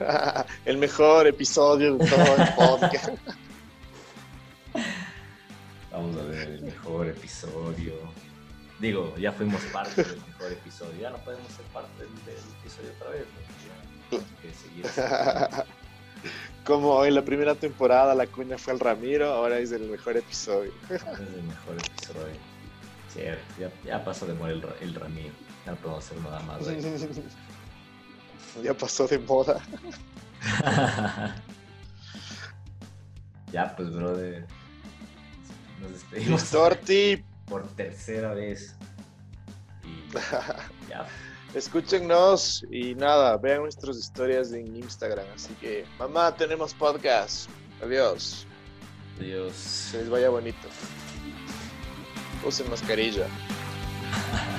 el 0.64 0.78
mejor 0.78 1.26
episodio 1.26 1.98
de 1.98 2.08
todo 2.08 2.36
el 2.36 2.54
podcast. 2.54 3.10
Vamos 5.90 6.16
a 6.16 6.22
ver 6.22 6.48
el 6.48 6.62
mejor 6.62 7.08
episodio. 7.08 7.92
Digo, 8.78 9.14
ya 9.18 9.30
fuimos 9.30 9.60
parte 9.64 10.02
del 10.02 10.22
mejor 10.26 10.52
episodio. 10.52 10.98
Ya 10.98 11.10
no 11.10 11.18
podemos 11.18 11.52
ser 11.52 11.66
parte 11.66 12.02
del, 12.02 12.14
del 12.24 12.36
episodio 12.60 12.90
otra 12.98 13.10
vez. 13.10 13.26
Como 16.64 17.04
en 17.04 17.14
la 17.14 17.22
primera 17.22 17.54
temporada 17.54 18.14
la 18.14 18.26
cuña 18.26 18.56
fue 18.56 18.72
el 18.72 18.80
Ramiro, 18.80 19.26
ahora 19.26 19.58
es 19.58 19.70
el 19.72 19.82
mejor 19.82 20.16
episodio. 20.16 20.72
Es 20.88 21.02
el 21.02 21.42
mejor 21.42 21.76
episodio. 21.76 22.51
Cierto, 23.12 23.42
ya, 23.58 23.70
ya 23.84 24.04
pasó 24.04 24.26
de 24.26 24.34
morir 24.34 24.64
el, 24.80 24.88
el 24.88 24.94
Ramiro. 24.94 25.34
Ya 25.66 25.72
no 25.72 25.78
podemos 25.78 26.04
hacer 26.04 26.18
nada 26.22 26.40
más 26.40 26.62
ya 28.62 28.74
pasó 28.74 29.06
de 29.06 29.18
moda. 29.18 29.60
ya, 33.52 33.74
pues, 33.76 33.92
brother. 33.92 34.46
Nos 35.80 35.92
despedimos 35.92 36.50
Torti, 36.50 37.24
por 37.46 37.66
tercera 37.68 38.34
vez. 38.34 38.76
Y 39.84 40.10
ya, 40.88 41.06
escúchenos 41.54 42.64
y 42.70 42.94
nada, 42.94 43.36
vean 43.36 43.62
nuestras 43.62 43.96
historias 43.96 44.52
en 44.52 44.76
Instagram. 44.76 45.26
Así 45.34 45.52
que, 45.54 45.84
mamá, 45.98 46.34
tenemos 46.34 46.74
podcast. 46.74 47.48
Adiós. 47.82 48.46
Dios. 49.18 49.54
Se 49.54 49.98
les 49.98 50.08
vaya 50.08 50.30
bonito. 50.30 50.68
Usen 52.44 52.68
mascarilla. 52.70 53.26
Adiós. 53.26 54.48